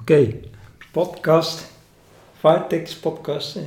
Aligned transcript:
Oké, 0.00 0.40
podcast. 0.92 1.72
Firetex 2.32 2.98
podcast. 2.98 3.56
Eh, 3.56 3.62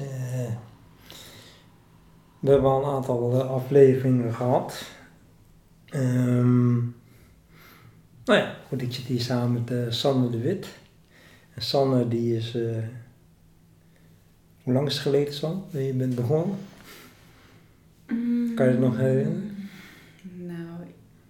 we 2.39 2.49
hebben 2.49 2.69
al 2.69 2.83
een 2.83 2.89
aantal 2.89 3.33
eh, 3.33 3.49
afleveringen 3.49 4.33
gehad. 4.33 4.91
Ehm, 5.85 6.75
nou 8.25 8.39
ja, 8.39 8.55
goed, 8.67 8.81
ik 8.81 8.93
zit 8.93 9.05
hier 9.05 9.21
samen 9.21 9.53
met 9.53 9.71
eh, 9.71 9.91
Sanne 9.91 10.29
de 10.29 10.37
Wit. 10.39 10.67
En 11.53 11.61
Sanne 11.61 12.07
die 12.07 12.35
is... 12.35 12.53
hoe 14.63 14.73
lang 14.73 14.87
is 14.87 14.93
het 14.93 15.01
geleden, 15.01 15.33
San, 15.33 15.63
dat 15.71 15.85
je 15.85 15.93
bent 15.93 16.15
begonnen? 16.15 16.57
Kan 18.55 18.65
je 18.65 18.71
het 18.71 18.79
nog 18.79 18.97
herinneren? 18.97 19.69
Nou, 20.21 20.79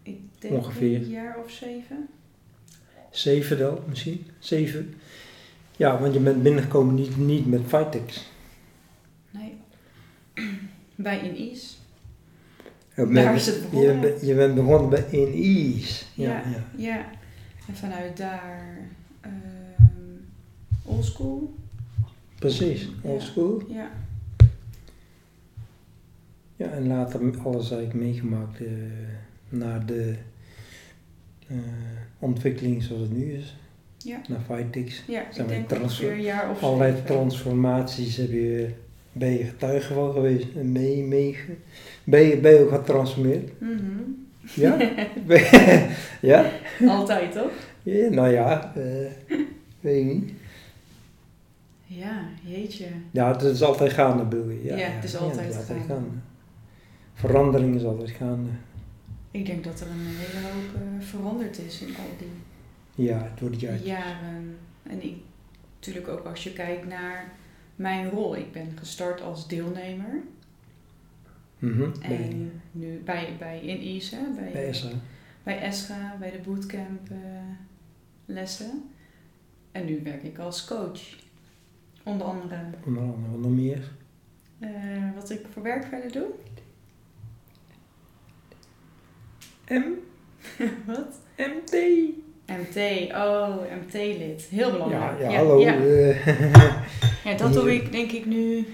ik 0.04 0.20
denk 0.40 0.54
Ongeveer. 0.54 0.96
een 0.96 1.10
jaar 1.10 1.38
of 1.44 1.52
zeven. 1.52 2.10
Zeven 3.12 3.58
wel, 3.58 3.84
misschien. 3.88 4.26
Zeven. 4.40 4.94
Ja, 5.78 6.00
want 6.00 6.14
je 6.14 6.20
bent 6.20 6.44
binnengekomen 6.44 6.96
niet, 6.96 7.18
niet 7.18 7.46
met 7.48 7.62
Firetex. 7.68 8.30
Nee. 9.32 9.58
Bij 10.96 11.22
Inis. 11.30 11.80
Je 12.96 13.08
Daar 13.08 13.36
is 13.36 13.46
het 13.46 13.56
Je, 13.56 13.62
begonnen. 13.62 14.02
bent- 14.02 14.22
je 14.22 14.36
bent 14.36 14.56
begonnen 14.56 14.90
bij 14.90 15.06
In 15.10 15.34
Ease. 15.34 16.04
Ja, 16.14 16.30
Ja. 16.30 16.44
ja. 16.50 16.64
Ja. 16.76 17.06
En 17.68 17.76
vanuit 17.76 18.18
daar 18.18 18.78
ehm 19.22 19.32
oldschool. 20.86 21.54
precies. 22.40 22.82
Ja. 22.82 23.10
Old 23.10 23.22
school. 23.22 23.64
Ja. 23.70 23.92
Ja, 26.56 26.66
en 26.70 26.88
later 26.88 27.22
alles 27.46 27.72
eigenlijk 27.72 27.94
meegemaakt 28.06 28.60
eh, 28.60 28.72
naar 29.50 29.86
de 29.86 30.16
ontwikkeling 32.20 32.84
zoals 32.84 33.02
het 33.02 33.18
nu 33.18 33.34
is. 33.34 33.58
Ja. 33.98 34.22
Naar 34.30 34.40
Firetex. 34.46 35.04
Ja, 35.08 35.24
Zijn 35.32 35.50
ik 35.50 35.52
we 35.68 35.68
denk 35.68 35.82
ongeveer 35.84 36.12
een 36.12 36.22
jaar 36.22 36.50
of 36.50 36.64
Allerlei 36.64 37.04
transformaties 37.06 38.16
heb 38.18 38.32
je, 38.32 38.70
ben 39.12 39.30
je 39.30 39.44
getuige 39.44 39.94
van 39.94 40.14
geweest. 40.14 40.46
En 40.56 40.72
mee, 40.72 41.04
mee, 41.04 41.38
ben, 42.04 42.22
je, 42.22 42.38
ben 42.38 42.52
je 42.54 42.60
ook 42.60 42.70
getransformeerd? 42.72 43.62
Mhm. 43.62 43.78
Ja? 44.56 44.78
Ben 45.28 45.38
je- 45.40 45.96
ja? 46.22 46.52
Altijd, 46.88 47.32
toch? 47.32 47.52
ja? 47.84 48.10
Nou 48.10 48.30
ja, 48.30 48.74
eh, 48.76 49.12
weet 49.80 50.06
ik 50.06 50.14
niet. 50.14 50.32
Ja, 51.86 52.28
jeetje. 52.44 52.86
Ja, 53.12 53.32
het 53.32 53.42
is 53.42 53.62
altijd 53.64 53.94
gaande, 53.94 54.24
bedoel 54.24 54.50
je. 54.50 54.64
Ja, 54.64 54.76
Ja, 54.78 54.88
het 54.88 55.04
is 55.04 55.18
altijd 55.18 55.54
het 55.54 55.70
is 55.70 55.86
gaande. 55.88 56.08
Verandering 57.14 57.76
is 57.76 57.84
altijd 57.84 58.10
gaande. 58.10 58.50
Ik 59.32 59.46
denk 59.46 59.64
dat 59.64 59.80
er 59.80 59.88
een 59.88 60.06
hele 60.06 60.48
hoop 60.48 60.76
eh, 60.76 61.06
veranderd 61.06 61.58
is 61.60 61.82
in 61.82 61.88
al 61.96 62.10
die 62.18 63.06
Ja, 63.06 63.32
door 63.40 63.52
de 63.52 63.58
jaren. 63.58 63.84
jaren. 63.84 64.58
En 64.84 65.04
ik, 65.04 65.16
natuurlijk 65.76 66.08
ook 66.08 66.26
als 66.26 66.44
je 66.44 66.54
kijkt 66.54 66.88
naar 66.88 67.32
mijn 67.76 68.10
rol. 68.10 68.36
Ik 68.36 68.52
ben 68.52 68.72
gestart 68.76 69.22
als 69.22 69.48
deelnemer. 69.48 70.22
Bij, 71.60 71.90
En 72.02 72.62
nu 72.72 73.02
bij, 73.06 73.36
bij 73.40 73.62
INI's, 73.62 74.10
hè, 74.10 74.20
bij, 74.36 74.52
bij 74.52 74.68
ESA. 74.68 74.90
bij 75.44 75.62
ESGA, 75.62 76.16
bij 76.20 76.32
de 76.32 76.38
bootcamp 76.46 77.10
eh, 77.10 77.18
lessen. 78.26 78.84
En 79.72 79.86
nu 79.86 80.00
werk 80.04 80.24
ik 80.24 80.38
als 80.38 80.66
coach. 80.66 81.02
Onder 82.04 82.28
andere 82.28 82.60
Onder 82.86 83.02
andere, 83.04 83.32
wat 83.32 83.40
nog 83.40 83.52
meer? 83.52 83.92
eh, 84.60 84.70
wat 85.16 85.30
ik 85.30 85.46
voor 85.54 85.64
werk 85.64 85.86
verder 85.86 86.12
doe. 86.12 86.26
M, 89.70 89.84
wat? 90.86 91.20
MT. 91.38 91.74
MT, 92.46 92.78
oh, 93.14 93.56
MT-lid. 93.82 94.42
Heel 94.42 94.68
Ja, 94.68 94.72
belangrijk. 94.72 95.20
ja, 95.20 95.32
hallo. 95.38 95.60
Ja, 95.60 95.74
eh, 95.76 96.26
Ja, 97.32 97.38
dat 97.38 97.54
doe 97.54 97.74
ik 97.76 97.92
denk 97.92 98.12
ik 98.12 98.26
nu 98.26 98.66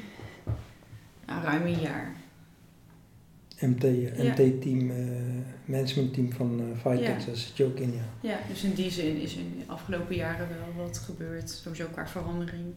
nou, 1.26 1.44
ruim 1.44 1.66
een 1.66 1.80
jaar. 1.80 2.14
MT, 3.60 3.84
eh, 3.84 4.24
Ja. 4.24 4.32
MT-team, 4.32 4.90
eh 4.92 4.98
managementteam 5.66 6.32
van 6.32 6.60
eh 6.60 6.80
Firetex, 6.82 7.20
Ja. 7.24 7.26
daar 7.28 7.36
zit 7.36 7.58
je 7.58 7.66
ook 7.66 7.78
in, 7.80 7.94
ja. 7.94 8.04
Ja, 8.30 8.38
dus 8.48 8.64
in 8.64 8.74
die 8.74 8.92
zin 8.92 9.16
is 9.18 9.36
in 9.36 9.54
de 9.58 9.72
afgelopen 9.72 10.16
jaren 10.16 10.48
wel 10.50 10.86
wat 10.86 10.98
gebeurd. 10.98 11.50
Sowieso 11.50 11.86
qua 11.92 12.08
verandering. 12.08 12.74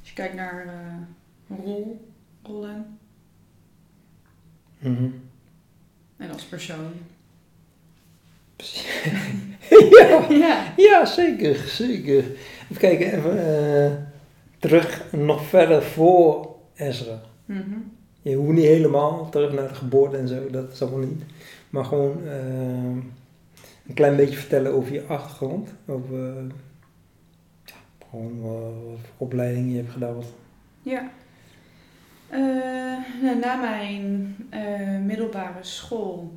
Als 0.00 0.08
je 0.08 0.14
kijkt 0.14 0.34
naar 0.34 0.66
eh, 0.66 1.56
rol, 1.64 2.08
rollen 2.42 2.98
Mhm. 4.78 5.08
en 6.16 6.30
als 6.32 6.44
persoon. 6.44 6.92
ja. 9.98 10.26
Ja. 10.28 10.72
Ja, 10.76 11.04
zeker, 11.04 11.56
zeker. 11.56 12.24
Even 12.62 12.78
kijken, 12.78 13.06
even 13.12 13.56
eh, 13.84 13.92
terug, 14.58 15.04
nog 15.12 15.44
verder 15.44 15.82
voor 15.82 16.56
Ezra. 16.74 17.20
Mhm. 17.44 17.78
Je 18.22 18.34
hoeft 18.34 18.52
niet 18.52 18.64
helemaal 18.64 19.28
terug 19.28 19.52
naar 19.52 19.68
de 19.68 19.74
geboorte 19.74 20.16
en 20.16 20.28
zo, 20.28 20.50
dat 20.50 20.72
is 20.72 20.82
allemaal 20.82 21.06
niet. 21.06 21.22
Maar 21.70 21.84
gewoon 21.84 22.26
eh, 22.26 22.32
een 23.86 23.94
klein 23.94 24.16
beetje 24.16 24.36
vertellen 24.36 24.72
over 24.72 24.92
je 24.92 25.06
achtergrond. 25.06 25.72
Over 25.86 26.28
eh, 26.28 26.44
ja, 27.64 27.74
gewoon 28.10 28.40
wat, 28.40 28.60
wat 28.60 28.98
voor 29.02 29.26
opleiding 29.26 29.70
je 29.70 29.76
hebt 29.76 29.92
gedaan. 29.92 30.14
Wat, 30.14 30.32
Ja. 30.82 31.10
Eh, 32.28 32.40
nou, 33.22 33.38
na 33.40 33.54
mijn 33.54 34.36
eh, 34.50 34.98
middelbare 35.04 35.58
school 35.64 36.32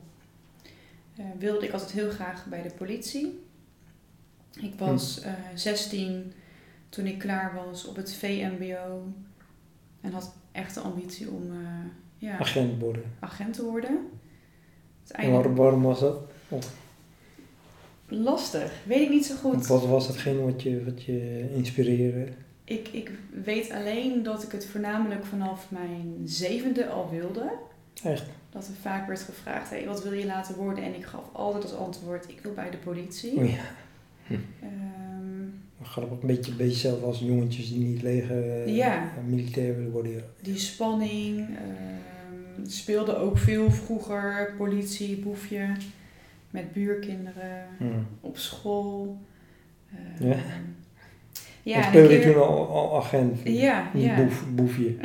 eh, 1.15 1.25
wilde 1.39 1.65
ik 1.65 1.73
altijd 1.73 1.91
heel 1.91 2.09
graag 2.09 2.45
bij 2.45 2.61
de 2.61 2.71
politie. 2.71 3.43
Ik 4.61 4.73
was 4.77 5.21
eh 5.21 5.33
16 5.55 6.33
toen 6.89 7.05
ik 7.05 7.19
klaar 7.19 7.53
was 7.65 7.85
op 7.85 7.95
het 7.95 8.13
VMBO 8.13 9.03
en 10.01 10.11
had 10.11 10.33
echt 10.51 10.73
de 10.73 10.79
ambitie 10.79 11.29
om 11.29 11.51
eh, 11.51 11.57
ja, 12.17 12.37
agent 12.37 12.79
worden. 12.79 13.03
agent 13.19 13.53
te 13.53 13.63
worden. 13.63 13.89
En 13.89 14.09
Uiteindelijk 15.15 15.57
waarom, 15.57 15.81
was 15.81 15.99
dat? 15.99 16.21
lastig, 18.07 18.71
weet 18.85 19.01
ik 19.01 19.09
niet 19.09 19.25
zo 19.25 19.35
goed. 19.35 19.67
Wat 19.67 19.85
was 19.85 20.07
hetgeen 20.07 20.43
wat 20.43 20.61
je, 20.61 20.83
wat 20.83 21.03
je 21.03 21.49
inspireerde? 21.55 22.31
Ik, 22.63 22.87
ik 22.87 23.11
weet 23.43 23.71
alleen 23.71 24.23
dat 24.23 24.43
ik 24.43 24.51
het 24.51 24.65
voornamelijk 24.65 25.25
vanaf 25.25 25.71
mijn 25.71 26.21
zevende 26.25 26.87
al 26.87 27.09
wilde. 27.09 27.51
Echt? 28.03 28.25
Dat 28.49 28.67
er 28.67 28.73
vaak 28.81 29.07
werd 29.07 29.19
gevraagd, 29.21 29.69
hey, 29.69 29.85
wat 29.85 30.03
wil 30.03 30.13
je 30.13 30.25
laten 30.25 30.55
worden? 30.55 30.83
En 30.83 30.95
ik 30.95 31.05
gaf 31.05 31.21
altijd 31.31 31.63
als 31.63 31.73
antwoord, 31.75 32.29
ik 32.29 32.39
wil 32.41 32.53
bij 32.53 32.69
de 32.69 32.77
politie. 32.77 33.37
Oh 33.37 33.49
ja. 33.49 33.63
Ehm, 34.29 34.41
Grappig, 35.81 36.21
een 36.21 36.27
beetje, 36.27 36.51
een 36.51 36.57
beetje 36.57 36.77
zelf 36.79 37.03
als 37.03 37.19
jongetjes 37.19 37.69
die 37.69 37.79
niet 37.79 38.01
leger 38.01 38.63
eh, 38.63 38.75
Ja. 38.75 39.11
militair 39.27 39.75
willen 39.75 39.91
worden. 39.91 40.11
Ja. 40.11 40.21
die 40.41 40.57
spanning 40.57 41.39
ehm, 41.39 42.65
speelde 42.67 43.17
ook 43.17 43.37
veel 43.37 43.71
vroeger. 43.71 44.53
Politie, 44.57 45.17
boefje, 45.17 45.67
met 46.49 46.73
buurkinderen, 46.73 47.65
Hmm. 47.77 48.07
op 48.21 48.37
school. 48.37 49.17
Ehm, 50.19 50.27
Ja. 50.27 50.35
ja 51.63 51.81
speelde 51.83 52.07
keer- 52.19 52.33
toen 52.33 52.41
al, 52.43 52.67
al 52.67 52.97
agent? 52.97 53.39
Ja, 53.43 53.89
Niet 53.93 54.03
ja. 54.03 54.15
boef, 54.15 54.43
boefje. 54.55 54.95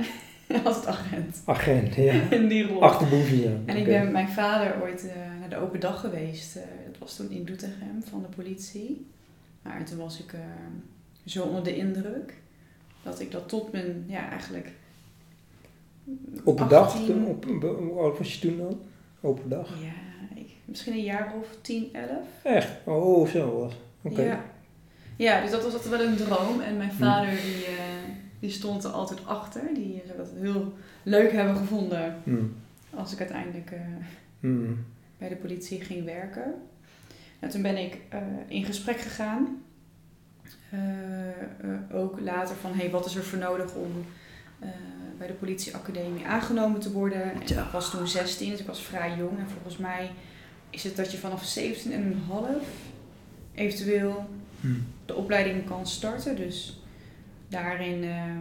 Als 0.65 0.87
agent. 0.87 1.43
Agent, 1.45 1.95
ja. 1.95 2.13
In 2.31 2.49
die 2.49 2.67
rol. 2.67 2.83
Achterboefje, 2.83 3.43
ja. 3.43 3.57
En 3.67 3.77
ik 3.77 3.85
ben 3.85 4.03
met 4.03 4.13
mijn 4.13 4.29
vader 4.29 4.83
ooit 4.83 5.09
eh, 5.09 5.15
naar 5.41 5.49
de 5.49 5.57
open 5.57 5.81
dag 5.81 6.01
geweest. 6.01 6.57
Eh, 6.57 6.63
dat 6.87 6.99
was 6.99 7.17
toen 7.17 7.31
in 7.31 7.45
Doetinchem 7.45 8.03
van 8.03 8.23
de 8.23 8.37
politie. 8.37 9.07
Maar 9.63 9.85
toen 9.85 9.99
was 9.99 10.21
ik 10.21 10.33
eh, 10.33 10.41
zo 11.25 11.43
onder 11.43 11.65
de 11.65 11.77
indruk 11.77 12.35
dat 13.03 13.21
ik 13.21 13.31
dat 13.31 13.49
tot 13.49 13.73
mijn, 13.73 14.05
ja 14.07 14.31
eigenlijk... 14.31 14.71
Open 16.45 16.69
dag? 16.69 16.87
18 16.87 17.07
toen? 17.07 17.27
Op, 17.27 17.45
hoe 17.45 17.99
oud 17.99 18.19
was 18.19 18.35
je 18.35 18.41
toen 18.41 18.59
dan? 18.59 18.81
Open 19.21 19.49
dag? 19.49 19.69
Ja, 19.69 20.37
ik, 20.37 20.51
misschien 20.65 20.93
een 20.93 21.03
jaar 21.03 21.33
of 21.41 21.57
10, 21.61 21.89
11. 21.93 22.09
Echt? 22.43 22.71
Oh, 22.85 23.29
zo 23.29 23.59
was. 23.59 23.73
Oké. 24.03 24.23
Ja. 24.23 24.45
ja, 25.17 25.41
dus 25.41 25.51
dat 25.51 25.63
was 25.63 25.73
altijd 25.73 25.91
wel 25.91 26.07
een 26.07 26.17
droom. 26.17 26.61
En 26.61 26.77
mijn 26.77 26.93
vader 26.93 27.31
die, 27.31 27.67
die 28.39 28.51
stond 28.51 28.85
er 28.85 28.91
altijd 28.91 29.27
achter. 29.27 29.63
Die 29.75 30.03
zou 30.07 30.19
dat 30.19 30.31
heel 30.41 30.73
leuk 31.03 31.33
hebben 31.33 31.57
gevonden 31.57 32.17
Hmm. 32.25 32.55
als 32.95 33.13
ik 33.13 33.19
uiteindelijk 33.19 33.71
eh, 33.71 33.81
Hmm. 34.41 34.85
bij 35.19 35.29
de 35.29 35.37
politie 35.37 35.81
ging 35.81 36.05
werken. 36.05 36.55
En 37.39 37.49
toen 37.49 37.63
ben 37.63 37.77
ik 37.77 37.99
eh, 38.09 38.19
in 38.49 38.65
gesprek 38.65 38.99
gegaan. 39.01 39.63
Eh, 40.71 40.79
ook 41.99 42.21
later 42.21 42.57
van, 42.57 42.73
hey, 42.75 42.91
wat 42.91 43.07
is 43.07 43.15
er 43.15 43.25
voor 43.25 43.39
nodig 43.39 43.75
om 43.75 44.05
bij 45.19 45.27
de 45.27 45.33
politieacademie 45.33 46.27
aangenomen 46.27 46.81
te 46.81 46.93
worden? 46.93 47.23
En 47.23 47.41
Ja. 47.47 47.65
ik 47.65 47.71
was 47.71 47.91
toen 47.91 48.09
16, 48.09 48.51
dus 48.51 48.61
ik 48.61 48.67
was 48.67 48.83
vrij 48.83 49.17
jong. 49.17 49.39
En 49.39 49.47
volgens 49.49 49.77
mij 49.77 50.11
is 50.71 50.85
het 50.85 50.97
dat 50.97 51.13
je 51.13 51.19
vanaf 51.19 51.45
17 51.45 51.93
en 51.93 52.03
een 52.03 52.23
half 52.29 52.65
eventueel 53.55 54.29
Hmm. 54.61 54.87
de 55.07 55.15
opleiding 55.15 55.67
kan 55.67 55.87
starten. 55.87 56.37
Dus 56.37 56.81
daarin 57.49 58.05
eh, 58.05 58.33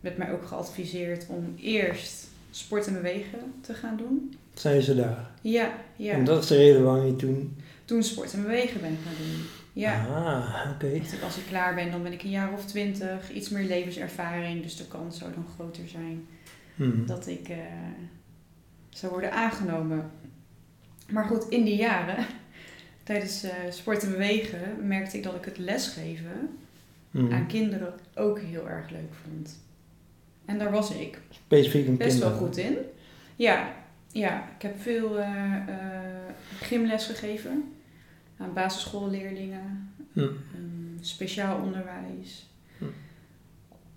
werd 0.00 0.16
mij 0.16 0.32
ook 0.32 0.46
geadviseerd 0.46 1.26
om 1.28 1.54
eerst 1.56 2.28
sport 2.50 2.86
en 2.86 2.92
bewegen 2.92 3.38
te 3.60 3.74
gaan 3.74 3.96
doen. 3.96 4.34
Zijn 4.54 4.82
ze 4.82 4.94
daar? 4.94 5.30
Ja, 5.42 5.72
ja. 5.96 6.12
En 6.12 6.24
dat 6.24 6.42
is 6.42 6.48
de 6.48 6.56
reden 6.56 6.84
waarom 6.84 7.06
je 7.06 7.16
toen... 7.16 7.56
Toen 7.84 8.02
sport 8.02 8.32
en 8.32 8.42
bewegen 8.42 8.80
ben 8.80 8.98
gaan 9.04 9.14
doen. 9.18 9.42
Ja. 9.72 10.06
Ah, 10.06 10.70
oké. 10.74 11.00
Als 11.24 11.36
ik 11.36 11.44
klaar 11.48 11.74
ben, 11.74 11.90
dan 11.90 12.02
ben 12.02 12.12
ik 12.12 12.22
een 12.22 12.30
jaar 12.30 12.52
of 12.52 12.64
twintig. 12.66 13.30
Iets 13.32 13.48
meer 13.48 13.64
levenservaring. 13.64 14.62
Dus 14.62 14.76
de 14.76 14.86
kans 14.86 15.18
zou 15.18 15.30
dan 15.34 15.46
groter 15.54 15.88
zijn 15.88 16.26
Mhm. 16.74 17.06
dat 17.06 17.26
ik 17.26 17.48
eh, 17.48 17.56
zou 18.88 19.12
worden 19.12 19.32
aangenomen. 19.32 20.10
Maar 21.10 21.24
goed, 21.24 21.48
in 21.48 21.64
die 21.64 21.76
jaren, 21.76 22.26
tijdens 23.04 23.42
eh, 23.42 23.50
sport 23.70 24.02
en 24.02 24.10
bewegen, 24.10 24.86
merkte 24.86 25.16
ik 25.16 25.22
dat 25.22 25.34
ik 25.34 25.44
het 25.44 25.58
lesgeven 25.58 26.58
Mhm. 27.10 27.32
aan 27.32 27.46
kinderen 27.46 27.94
ook 28.14 28.40
heel 28.40 28.68
erg 28.68 28.90
leuk 28.90 29.12
vond. 29.24 29.60
En 30.44 30.58
daar 30.58 30.70
was 30.70 30.90
ik 30.94 31.20
Specifiek 31.30 31.86
een 31.86 31.96
best 31.96 32.18
wel 32.18 32.30
goed 32.30 32.56
in. 32.56 32.76
Ja, 33.36 33.72
ja 34.12 34.48
ik 34.56 34.62
heb 34.62 34.80
veel 34.80 35.18
eh, 35.18 35.54
eh, 35.56 36.34
gymles 36.60 37.06
gegeven 37.06 37.72
aan 38.36 38.52
basisschoolleerlingen, 38.52 39.92
Mhm. 40.12 40.24
ehm, 40.26 41.00
speciaal 41.00 41.60
onderwijs. 41.62 42.46
Hm. 42.78 42.84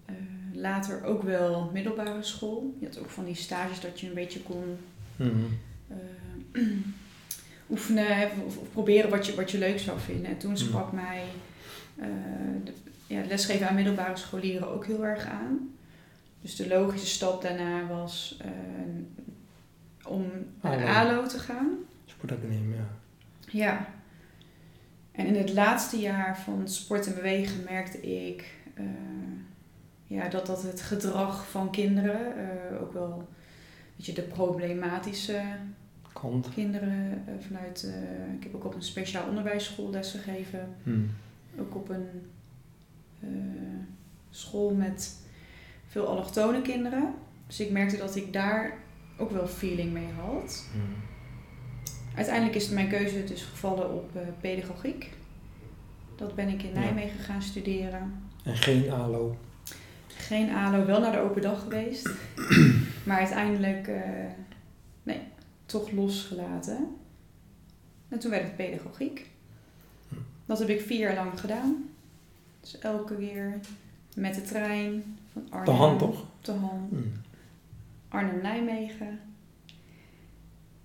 Eh, 0.06 0.14
later 0.54 1.04
ook 1.04 1.24
wel 1.24 1.70
middelbare 1.74 2.24
school. 2.24 2.76
Je 2.80 2.86
had 2.86 3.00
ook 3.00 3.10
van 3.10 3.26
die 3.26 3.36
stages 3.36 3.80
dat 3.80 4.00
je 4.00 4.08
een 4.08 4.14
beetje 4.14 4.42
kon 4.42 4.78
Mhm. 5.16 5.30
oefenen 7.70 8.30
of, 8.46 8.58
of 8.58 8.72
proberen 8.72 9.10
wat 9.10 9.26
je, 9.26 9.36
wat 9.36 9.52
je 9.52 9.58
leuk 9.58 9.80
zou 9.80 10.00
vinden. 10.00 10.26
En 10.26 10.38
toen 10.38 10.58
sprak 10.58 10.92
mij 10.92 11.24
ja, 13.14 13.26
lesgeven 13.28 13.68
aan 13.70 13.76
middelbare 13.76 14.16
scholieren 14.18 14.68
ook 14.68 14.86
heel 14.86 15.06
erg 15.06 15.26
aan. 15.26 15.70
Dus 16.42 16.56
de 16.56 16.68
logische 16.68 17.08
stap 17.08 17.42
daarna 17.42 17.88
was 17.88 18.38
eh, 18.42 18.50
om 20.08 20.26
naar 20.62 20.78
de 20.78 20.86
ALO. 20.86 21.26
Te 21.28 21.40
gaan. 21.40 21.68
Sportacademie, 22.06 22.76
ja. 22.76 22.88
Ja. 23.52 23.88
En 25.12 25.26
in 25.26 25.36
het 25.36 25.54
laatste 25.54 25.98
jaar 25.98 26.38
van 26.40 26.68
sport 26.68 27.08
en 27.08 27.16
bewegen 27.16 27.64
merkte 27.64 28.02
ik 28.26 28.54
eh, 28.74 28.84
ja, 30.06 30.30
dat, 30.30 30.46
dat 30.46 30.64
het 30.64 30.82
gedrag 30.82 31.50
van 31.50 31.72
kinderen, 31.72 32.38
eh, 32.38 32.82
ook 32.82 32.94
wel 32.94 33.28
weet 33.96 34.06
je, 34.06 34.14
de 34.14 34.22
problematische 34.22 35.42
Kant. 36.14 36.50
kinderen 36.54 37.24
vanuit, 37.48 37.88
ik 38.38 38.44
heb 38.44 38.56
ook 38.56 38.66
op 38.66 38.76
een 38.76 38.84
speciaal 38.84 39.28
onderwijsschool 39.28 39.90
les 39.90 40.12
gegeven, 40.12 40.76
Mhm. 40.84 41.00
ook 41.60 41.76
op 41.76 41.90
een 41.90 42.08
school 44.30 44.74
met 44.74 45.16
veel 45.88 46.08
allochtone 46.08 46.62
kinderen. 46.62 47.14
Dus 47.48 47.60
ik 47.60 47.72
merkte 47.72 47.98
dat 47.98 48.16
ik 48.16 48.34
daar 48.34 48.78
ook 49.18 49.32
wel 49.32 49.48
feeling 49.48 49.94
mee 49.94 50.12
had. 50.20 50.66
Mhm. 50.72 51.14
Uiteindelijk 52.16 52.56
is 52.56 52.70
mijn 52.70 52.90
keuze 52.90 53.24
dus 53.24 53.44
gevallen 53.44 53.94
op 53.94 54.16
eh, 54.16 54.22
pedagogiek. 54.42 55.10
Dat 56.16 56.36
ben 56.36 56.48
ik 56.48 56.64
in 56.64 56.74
Ja. 56.74 56.80
Nijmegen 56.80 57.20
gaan 57.20 57.42
studeren. 57.42 58.24
En 58.44 58.58
geen 58.58 58.92
ALO. 58.92 59.38
Geen 60.08 60.50
ALO, 60.52 60.86
wel 60.86 61.00
naar 61.00 61.12
de 61.12 61.20
open 61.20 61.42
dag 61.42 61.62
geweest. 61.62 62.10
maar 63.08 63.18
uiteindelijk, 63.18 63.88
eh, 63.88 64.02
nee, 65.04 65.20
toch 65.66 65.92
losgelaten. 65.92 66.96
En 68.10 68.20
toen 68.20 68.32
werd 68.32 68.44
het 68.44 68.56
pedagogiek. 68.56 69.30
Hm. 70.10 70.16
Dat 70.46 70.60
heb 70.60 70.70
ik 70.70 70.82
vier 70.82 71.00
jaar 71.00 71.16
lang 71.16 71.40
gedaan. 71.40 71.90
Dus 72.64 72.80
elke 72.80 73.16
keer 73.16 73.60
met 74.16 74.36
de 74.36 74.42
trein 74.42 75.04
van 75.34 75.42
Arnhem. 75.50 75.66
De 75.66 75.72
hand 75.82 76.00
toch? 76.00 76.26
De 76.42 76.52
hand. 76.52 76.92
Mhm. 76.92 77.02
Arnhem-Nijmegen. 78.08 79.20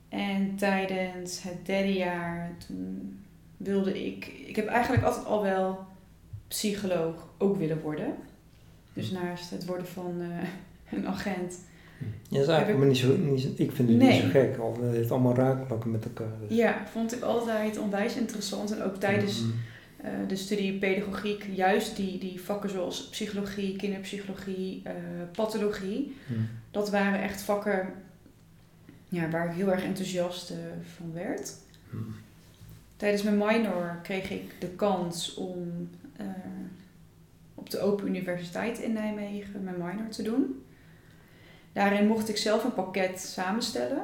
En 0.09 0.57
tijdens 0.57 1.43
het 1.43 1.67
derde 1.67 1.93
jaar, 1.93 2.51
toen 2.67 3.19
wilde 3.57 4.07
ik... 4.07 4.27
Ik 4.47 4.57
heb 4.57 4.67
eigenlijk 4.67 5.05
altijd 5.05 5.27
al 5.27 5.43
wel 5.43 5.87
psycholoog 6.49 7.27
ook 7.39 7.57
willen 7.57 7.81
worden. 7.81 8.15
Dus 8.93 9.11
naast 9.11 9.51
het 9.51 9.67
worden 9.67 9.87
van 9.87 10.21
eh, 10.21 10.49
een 10.99 11.07
agent. 11.07 11.59
Ja, 11.99 12.07
dat 12.39 12.41
is 12.43 12.47
eigenlijk 12.49 12.69
ik- 12.69 12.77
maar 12.79 12.87
niet 12.87 12.97
zo, 12.97 13.17
niet 13.17 13.59
ik 13.61 13.73
vind 13.73 13.89
het 13.89 13.99
Nee. 13.99 14.13
niet 14.13 14.23
zo 14.23 14.29
gek, 14.29 14.57
al 14.59 14.77
het 14.83 14.93
heeft 14.95 15.11
allemaal 15.11 15.35
raakvlakken 15.35 15.91
met 15.91 16.05
elkaar. 16.05 16.33
Dus. 16.49 16.57
Ja, 16.57 16.87
vond 16.93 17.15
ik 17.15 17.23
altijd 17.23 17.79
onwijs 17.79 18.17
interessant. 18.17 18.73
En 18.77 18.83
ook 18.83 18.97
tijdens. 18.97 19.43
Eh, 20.03 20.11
de 20.29 20.37
studie 20.37 20.79
pedagogiek, 20.79 21.47
juist 21.55 21.97
die, 21.97 22.19
die 22.19 22.41
vakken 22.41 22.71
zoals 22.71 23.09
psychologie, 23.09 23.77
kinderpsychologie, 23.77 24.81
eh, 24.85 24.93
pathologie. 25.33 26.17
Mhm. 26.27 26.41
Dat 26.71 26.91
waren 26.91 27.23
echt 27.23 27.43
vakken 27.43 27.93
ja, 29.09 29.29
waar 29.29 29.49
ik 29.51 29.57
heel 29.57 29.73
erg 29.73 29.83
enthousiast 29.83 30.51
eh, 30.51 30.57
van 30.97 31.13
werd. 31.13 31.55
Mhm. 31.91 32.03
Tijdens 32.97 33.23
mijn 33.23 33.39
minor 33.39 33.99
kreeg 34.03 34.31
ik 34.31 34.61
de 34.61 34.69
kans 34.69 35.35
om 35.35 35.91
op 37.55 37.71
de 37.71 37.81
Open 37.81 38.07
Universiteit 38.07 38.79
in 38.79 38.93
Nijmegen 38.93 39.65
mijn 39.65 39.77
minor 39.79 40.09
te 40.09 40.23
doen. 40.23 40.65
Daarin 41.73 42.07
mocht 42.07 42.29
ik 42.29 42.37
zelf 42.37 42.65
een 42.65 42.75
pakket 42.75 43.21
samenstellen. 43.21 44.03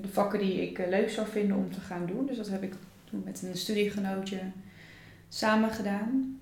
De 0.00 0.08
vakken 0.08 0.38
die 0.38 0.70
ik 0.70 0.78
leuk 0.78 1.10
zou 1.10 1.26
vinden 1.26 1.56
om 1.56 1.72
te 1.72 1.80
gaan 1.80 2.06
doen. 2.06 2.26
Dus 2.26 2.36
dat 2.36 2.48
heb 2.48 2.62
ik 2.62 2.74
met 3.24 3.42
een 3.42 3.56
studiegenootje 3.56 4.40
samen 5.28 5.70
gedaan. 5.70 6.40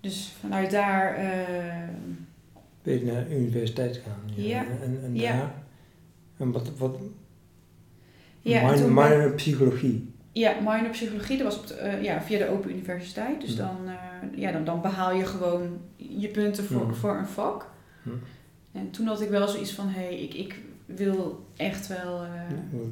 Dus 0.00 0.32
vanuit 0.40 0.70
daar 0.70 1.14
eh, 1.14 1.88
Ben 2.82 2.98
je 2.98 3.04
naar 3.12 3.28
de 3.28 3.36
universiteit 3.38 3.96
gaan? 3.96 4.20
Ja. 4.34 4.64
En, 4.82 5.00
en 5.04 5.14
Ja. 5.16 5.36
daar? 5.36 5.54
En 6.36 6.52
wat, 6.52 6.76
wat 6.78 6.96
Ja, 8.40 8.70
minor, 8.70 8.94
ben- 8.94 9.34
psychologie. 9.34 10.10
Ja, 10.32 10.60
minor 10.60 10.90
psychologie, 10.90 11.36
dat 11.38 11.46
was 11.46 11.58
op 11.58 11.66
de, 11.66 11.74
eh, 11.74 12.02
ja, 12.02 12.22
via 12.22 12.38
de 12.38 12.48
Open 12.48 12.70
Universiteit. 12.70 13.40
Dus 13.40 13.50
Hm. 13.50 13.56
dan, 13.56 13.76
eh, 13.88 14.38
ja, 14.40 14.52
dan, 14.52 14.64
dan 14.64 14.80
behaal 14.80 15.14
je 15.14 15.24
gewoon 15.26 15.78
je 15.96 16.28
punten 16.28 16.64
voor, 16.64 16.86
Hm. 16.86 16.92
voor 16.94 17.16
een 17.16 17.26
vak. 17.26 17.70
Hm. 18.02 18.08
En 18.72 18.90
toen 18.90 19.06
had 19.06 19.20
ik 19.20 19.28
wel 19.28 19.48
zoiets 19.48 19.72
van, 19.72 19.88
hé, 19.88 20.00
hey, 20.00 20.18
ik, 20.22 20.34
ik 20.34 20.58
wil 20.94 21.46
echt 21.56 21.86
wel, 21.86 22.22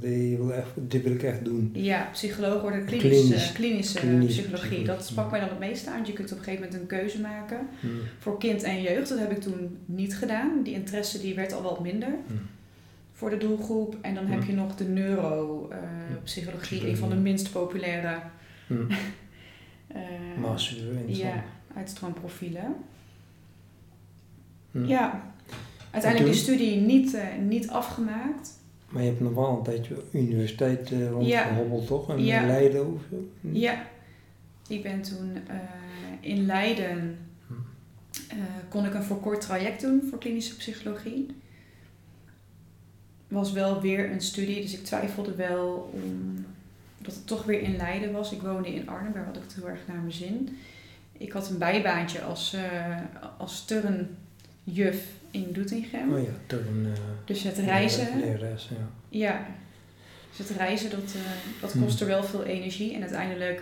eh, 0.03 0.31
Je 0.31 0.37
wil 0.37 0.53
echt, 0.53 0.69
dit 0.75 1.03
wil 1.03 1.13
ik 1.13 1.23
echt 1.23 1.45
doen. 1.45 1.71
ja, 1.75 2.09
psycholoog 2.13 2.61
worden, 2.63 2.85
klinische, 2.85 3.23
Klinisch. 3.27 3.53
klinische, 3.53 3.99
Klinische 3.99 4.27
psychologie. 4.41 4.69
psychologie. 4.69 4.87
Dat 4.87 5.07
sprak 5.07 5.31
mij 5.31 5.41
dan 5.41 5.49
het 5.49 5.59
meest 5.59 5.87
aan. 5.87 5.95
want 5.95 6.07
Je 6.07 6.13
kunt 6.13 6.33
op 6.33 6.39
een 6.39 6.45
gegeven 6.45 6.65
moment 6.65 6.83
een 6.83 6.99
keuze 6.99 7.21
maken 7.21 7.69
voor 8.19 8.39
kind 8.39 8.63
en 8.63 8.83
jeugd. 8.83 9.09
Dat 9.09 9.19
heb 9.19 9.31
ik 9.31 9.41
toen 9.41 9.79
niet 9.87 10.17
gedaan. 10.17 10.63
Die 10.63 10.75
interesse 10.75 11.21
die 11.21 11.35
werd 11.35 11.53
al 11.53 11.63
wat 11.63 11.81
minder 11.81 12.09
voor 13.13 13.31
de 13.31 13.37
doelgroep. 13.37 13.97
En 14.01 14.15
dan 14.15 14.27
heb 14.27 14.43
je 14.45 14.53
nog 14.53 14.75
de 14.77 14.85
neuropsychologie, 14.85 16.21
psychologie, 16.25 16.89
een 16.89 16.97
van 16.97 17.09
de 17.09 17.15
minst 17.17 17.53
populaire 17.53 18.19
eh, 19.89 20.57
super 20.57 20.93
interessant. 20.93 21.17
ja, 21.35 21.45
uitstroomprofielen. 21.77 22.75
Hm. 24.71 24.85
Ja, 24.85 25.33
uiteindelijk 25.91 26.33
die 26.33 26.43
studie 26.43 26.77
niet, 26.81 27.15
eh, 27.15 27.25
niet 27.49 27.69
afgemaakt. 27.69 28.59
Maar 28.89 29.03
je 29.03 29.09
hebt 29.09 29.21
nog 29.21 29.35
wel 29.35 29.57
een 29.57 29.63
tijdje 29.63 30.03
universiteit 30.13 30.93
eh 30.93 31.09
rondgehobbeld, 31.11 31.87
toch? 31.87 32.11
En 32.11 32.25
Ja. 32.25 32.41
in 32.41 32.47
Leiden 32.47 32.93
of 32.95 33.01
zo? 33.11 33.29
Hm. 33.41 33.55
Ja, 33.57 33.87
ik 34.69 34.83
ben 34.83 35.03
toen 35.03 35.33
eh, 35.47 35.57
in 36.21 36.47
Leiden, 36.47 37.19
Hm. 37.47 37.55
kon 38.69 38.85
ik 38.85 38.95
een 38.95 39.03
verkort 39.03 39.41
traject 39.41 39.81
doen 39.81 40.03
voor 40.11 40.19
klinische 40.19 40.57
psychologie. 40.57 41.27
Was 43.29 43.53
wel 43.53 43.81
weer 43.81 44.11
een 44.13 44.21
studie, 44.21 44.61
dus 44.61 44.73
ik 44.75 44.85
twijfelde 44.85 45.35
wel 45.35 45.91
om 45.95 46.45
dat 46.99 47.15
het 47.15 47.27
toch 47.27 47.45
weer 47.45 47.61
in 47.63 47.77
Leiden 47.77 48.13
was. 48.13 48.33
Ik 48.33 48.43
woonde 48.43 48.75
in 48.75 48.89
Arnhem, 48.89 49.13
daar 49.13 49.25
had 49.25 49.37
ik 49.37 49.43
het 49.43 49.55
heel 49.55 49.69
erg 49.69 49.81
naar 49.87 49.97
mijn 49.97 50.13
zin. 50.13 50.49
Ik 51.13 51.33
had 51.33 51.51
een 51.51 51.59
bijbaantje 51.59 52.23
als, 52.23 52.53
eh 52.55 52.97
als 53.39 53.65
turnjuf 53.65 55.07
in 55.31 55.53
Doetinchem. 55.53 56.13
Oh 56.15 56.23
ja, 56.23 56.57
eh, 56.57 56.57
Dus 57.25 57.43
het 57.43 57.59
reizen, 57.59 58.19
Lerares, 58.21 58.69
ja. 58.71 58.89
ja. 59.09 59.47
Dus 60.37 60.49
het 60.49 60.57
reizen, 60.57 60.91
dat, 60.91 60.99
eh, 61.15 61.61
dat 61.61 61.73
Hmm. 61.73 61.83
kost 61.83 62.01
er 62.01 62.07
wel 62.07 62.23
veel 62.25 62.45
energie. 62.45 62.95
En 62.95 63.01
uiteindelijk, 63.01 63.59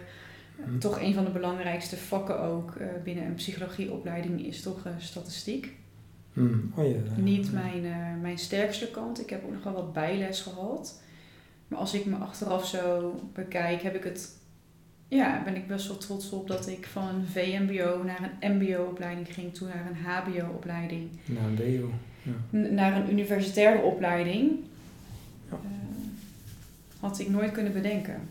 eh, 0.58 0.64
Hm. 0.64 0.78
toch 0.78 1.00
een 1.00 1.14
van 1.14 1.24
de 1.24 1.30
belangrijkste 1.30 1.96
vakken 1.96 2.40
ook 2.40 2.72
binnen 3.04 3.24
een 3.24 3.34
psychologieopleiding 3.34 4.46
is 4.46 4.62
toch 4.62 4.86
statistiek. 4.98 5.76
Hm. 6.32 6.48
Oh 6.74 6.86
ja. 6.86 6.96
Niet 7.16 7.52
mijn, 7.52 7.82
mijn 8.20 8.38
sterkste 8.38 8.90
kant. 8.90 9.20
Ik 9.20 9.30
heb 9.30 9.44
ook 9.44 9.52
nog 9.52 9.62
wel 9.62 9.72
wat 9.72 9.92
bijles 9.92 10.40
gehad. 10.40 11.00
Maar 11.68 11.78
als 11.78 11.94
ik 11.94 12.04
me 12.06 12.16
achteraf 12.16 12.66
zo 12.66 13.14
bekijk, 13.34 13.82
heb 13.82 13.94
ik 13.94 14.04
het, 14.04 14.37
ja, 15.08 15.42
ben 15.44 15.56
ik 15.56 15.66
best 15.68 15.88
wel 15.88 15.96
trots 15.98 16.30
op 16.30 16.48
dat 16.48 16.68
ik 16.68 16.86
van 16.86 17.08
een 17.08 17.26
VMBO 17.26 18.02
naar 18.04 18.30
een 18.40 18.56
MBO-opleiding 18.56 19.34
ging, 19.34 19.54
toen 19.54 19.68
naar 19.68 19.86
een 19.90 20.04
HBO-opleiding. 20.04 21.08
Na 21.24 21.40
een 21.40 21.54
BO. 21.54 21.90
Ja. 22.22 22.58
Naar 22.70 22.96
een 22.96 23.10
universitaire 23.12 23.82
opleiding. 23.82 24.50
Ja. 25.50 25.56
Eh, 25.56 27.00
had 27.00 27.18
ik 27.18 27.28
nooit 27.28 27.52
kunnen 27.52 27.72
bedenken. 27.72 28.28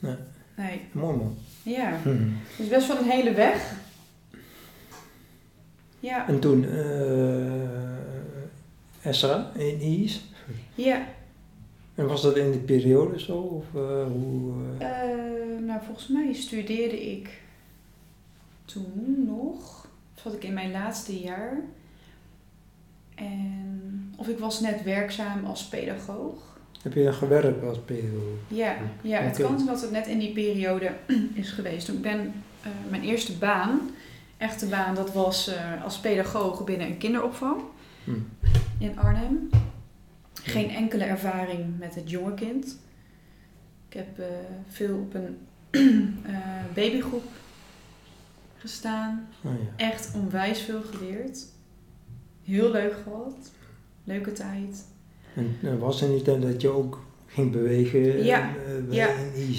Nee. 0.00 0.16
Nee. 0.56 0.80
Mooi 0.92 1.16
man. 1.16 1.36
Ja, 1.62 1.98
Hm. 2.02 2.28
dus 2.56 2.68
best 2.68 2.86
wel 2.88 2.98
een 2.98 3.10
hele 3.10 3.32
weg. 3.34 3.72
Ja, 6.00 6.28
En 6.28 6.40
toen 6.40 6.64
eh 6.64 7.90
Esra 9.02 9.50
in 9.56 9.80
Is. 9.80 10.24
ja. 10.74 11.06
En 11.94 12.06
was 12.06 12.22
dat 12.22 12.36
in 12.36 12.50
die 12.50 12.60
periode 12.60 13.20
zo? 13.20 13.36
Of 13.36 13.64
uh, 13.74 14.04
hoe... 14.06 14.52
Uh... 14.80 15.66
nou, 15.66 15.80
volgens 15.84 16.08
mij 16.08 16.32
studeerde 16.32 17.10
ik 17.10 17.40
toen 18.64 19.24
nog. 19.26 19.88
Zat 20.14 20.32
ik 20.32 20.44
in 20.44 20.52
mijn 20.52 20.70
laatste 20.70 21.20
jaar. 21.20 21.60
En, 23.14 24.14
of 24.16 24.28
ik 24.28 24.38
was 24.38 24.60
net 24.60 24.82
werkzaam 24.82 25.44
als 25.44 25.68
pedagoog. 25.68 26.60
Heb 26.82 26.92
je 26.92 27.04
dan 27.04 27.14
gewerkt 27.14 27.64
als 27.64 27.78
pedagoog? 27.78 28.38
Ja, 28.48 28.76
ja 29.02 29.20
het 29.20 29.38
kan 29.38 29.66
dat 29.66 29.80
het 29.80 29.90
net 29.90 30.06
in 30.06 30.18
die 30.18 30.32
periode 30.32 30.92
is 31.34 31.50
geweest. 31.50 31.86
Toen 31.86 31.96
ik 31.96 32.02
ben 32.02 32.42
mijn 32.88 33.02
eerste 33.02 33.32
baan, 33.32 33.90
echte 34.36 34.66
baan, 34.66 34.94
dat 34.94 35.12
was 35.12 35.50
als 35.84 35.98
pedagoog 35.98 36.64
binnen 36.64 36.86
een 36.86 36.98
kinderopvang 36.98 37.60
hm. 38.04 38.10
in 38.78 38.98
Arnhem. 38.98 39.48
Geen 40.42 40.70
enkele 40.70 41.04
ervaring 41.04 41.78
met 41.78 41.94
het 41.94 42.10
jonge 42.10 42.34
kind. 42.34 42.78
Ik 43.88 43.94
heb 43.94 44.18
uh, 44.18 44.26
veel 44.68 44.96
op 44.96 45.14
een 45.14 45.38
babygroep 46.74 47.24
gestaan. 48.56 49.28
Oh, 49.44 49.52
ja. 49.52 49.84
Echt 49.84 50.12
onwijs 50.14 50.60
veel 50.60 50.82
geleerd. 50.82 51.44
Heel 52.44 52.70
leuk 52.70 52.94
gehad. 53.02 53.50
Leuke 54.04 54.32
tijd. 54.32 54.84
En 55.62 55.78
was 55.78 56.02
er 56.02 56.08
niet 56.08 56.24
dat 56.24 56.60
je 56.60 56.68
ook 56.68 57.04
ging 57.26 57.52
bewegen? 57.52 58.24
Ja, 58.24 58.54
uh, 58.88 58.92
ja. 58.92 59.08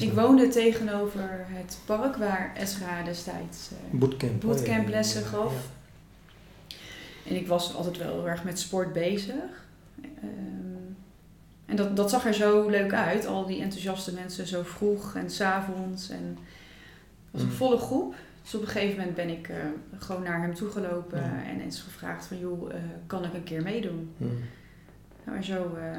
ik 0.01 0.13
woonde 0.13 0.47
tegenover 0.47 1.45
het 1.49 1.77
park 1.85 2.15
waar 2.15 2.53
Esra 2.55 3.03
destijds 3.03 3.69
uh, 3.71 3.99
bootcamp, 3.99 4.41
bootcamp 4.41 4.87
lessen 4.87 5.23
gaf. 5.23 5.53
Ja. 5.53 6.75
En 7.29 7.35
ik 7.35 7.47
was 7.47 7.75
altijd 7.75 7.97
wel 7.97 8.13
heel 8.13 8.29
erg 8.29 8.43
met 8.43 8.59
sport 8.59 8.93
bezig. 8.93 9.65
En 11.73 11.79
dat, 11.79 11.95
dat 11.95 12.09
zag 12.09 12.25
er 12.25 12.33
zo 12.33 12.69
leuk 12.69 12.93
uit, 12.93 13.25
al 13.25 13.45
die 13.45 13.61
enthousiaste 13.61 14.13
mensen 14.13 14.47
zo 14.47 14.63
vroeg 14.63 15.15
en 15.15 15.29
s'avonds. 15.29 16.09
En 16.09 16.23
het 16.23 17.31
was 17.31 17.41
een 17.41 17.47
mm. 17.47 17.53
volle 17.53 17.77
groep. 17.77 18.15
Dus 18.41 18.55
op 18.55 18.61
een 18.61 18.67
gegeven 18.67 18.97
moment 18.97 19.15
ben 19.15 19.29
ik 19.29 19.49
uh, 19.49 19.55
gewoon 19.97 20.23
naar 20.23 20.41
hem 20.41 20.53
toegelopen 20.53 21.19
ja. 21.19 21.43
en 21.45 21.61
eens 21.61 21.81
gevraagd 21.81 22.25
van 22.25 22.39
joh, 22.39 22.73
kan 23.07 23.25
ik 23.25 23.33
een 23.33 23.43
keer 23.43 23.61
meedoen? 23.61 24.13
Mm. 24.17 24.39
Nou, 25.25 25.37
en 25.37 25.43
zo 25.43 25.75
uh, 25.77 25.97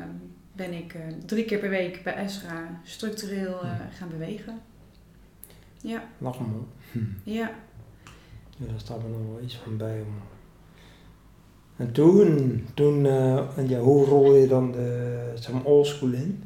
ben 0.53 0.73
ik 0.73 0.97
drie 1.27 1.45
keer 1.45 1.59
per 1.59 1.71
week 1.71 2.03
bij 2.03 2.15
Esra 2.15 2.81
structureel 2.83 3.61
gaan 3.99 4.09
bewegen. 4.09 4.61
Ja. 5.83 6.05
Lach 6.19 6.39
hem 6.39 6.67
hm. 6.93 6.99
Ja. 7.23 7.51
Ja, 8.57 8.67
daar 8.67 8.81
staat 8.81 9.03
er 9.03 9.09
nog 9.09 9.27
wel 9.27 9.41
iets 9.43 9.57
van 9.57 9.77
bij. 9.77 9.99
Man. 9.99 10.34
En 11.77 11.93
toen, 11.93 12.67
toen 12.75 13.07
en 13.57 13.69
ja, 13.69 13.79
hoe 13.79 14.05
rol 14.05 14.35
je 14.35 14.47
dan 14.47 14.73
de 14.73 15.33
zeg 15.35 15.53
maar, 15.53 15.65
oldschool 15.65 16.13
in? 16.13 16.45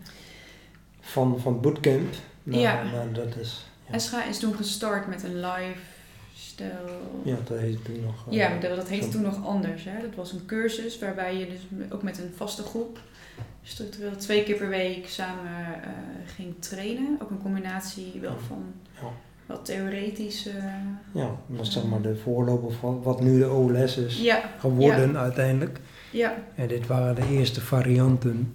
Van, 1.01 1.41
van 1.41 1.61
bootcamp? 1.61 2.15
Nou, 2.43 2.61
ja. 2.61 2.83
Nou, 2.83 3.13
dat 3.13 3.37
is, 3.37 3.67
ja. 3.91 4.25
Is 4.25 4.39
toen 4.39 4.55
gestart 4.55 5.07
met 5.07 5.23
een 5.23 5.41
live 5.41 5.81
ja, 7.23 7.37
dat 7.45 7.59
heette 7.59 7.83
toen 7.83 8.01
nog. 8.05 8.27
Uh, 8.29 8.35
ja, 8.35 8.59
dat, 8.59 8.77
dat 8.77 8.89
heette 8.89 9.09
toen 9.09 9.23
nog 9.23 9.47
anders. 9.47 9.85
Hè? 9.85 10.01
Dat 10.01 10.15
was 10.15 10.33
een 10.33 10.47
cursus 10.47 10.99
waarbij 10.99 11.37
je 11.37 11.47
dus 11.47 11.91
ook 11.91 12.03
met 12.03 12.19
een 12.19 12.33
vaste 12.35 12.63
groep 12.63 12.99
structureel 13.63 14.17
twee 14.17 14.43
keer 14.43 14.57
per 14.57 14.69
week 14.69 15.09
samen 15.09 15.45
uh, 15.45 15.89
ging 16.27 16.55
trainen. 16.59 17.19
Ook 17.23 17.31
een 17.31 17.43
combinatie 17.43 18.13
wel 18.21 18.39
van 18.47 18.65
ja. 19.01 19.09
Wat 19.49 19.65
theoretische. 19.65 20.51
ja, 21.13 21.37
dat 21.47 21.59
was 21.59 21.73
zeg 21.73 21.85
maar 21.85 22.01
de 22.03 22.17
voorloper 22.17 22.73
van 22.73 23.03
wat 23.03 23.21
nu 23.21 23.39
de 23.39 23.51
OLS 23.51 23.97
is 23.97 24.21
ja, 24.21 24.51
geworden 24.59 25.17
uiteindelijk. 25.17 25.81
Ja. 26.11 26.37
En 26.55 26.69
dit 26.69 26.87
waren 26.87 27.15
de 27.15 27.29
eerste 27.29 27.61
varianten. 27.61 28.55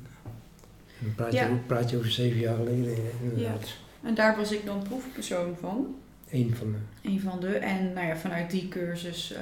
Dan 1.00 1.16
praat, 1.16 1.34
je, 1.34 1.58
praat 1.66 1.90
je 1.90 1.98
over 1.98 2.12
zeven 2.12 2.40
jaar 2.40 2.56
geleden 2.56 2.98
inderdaad. 3.22 3.68
Ja. 3.68 4.08
En 4.08 4.16
daar 4.16 4.36
was 4.36 4.52
ik 4.52 4.66
dan 4.66 4.84
proefpersoon 4.84 5.56
van. 5.60 5.96
Een 6.30 6.56
van 6.56 6.72
de. 6.72 7.10
Een 7.10 7.22
van 7.22 7.40
de. 7.40 7.58
En 7.58 7.94
nou 7.94 8.08
ja, 8.08 8.18
vanuit 8.18 8.52
die 8.52 8.68
cursus 8.68 9.32
uh, 9.32 9.38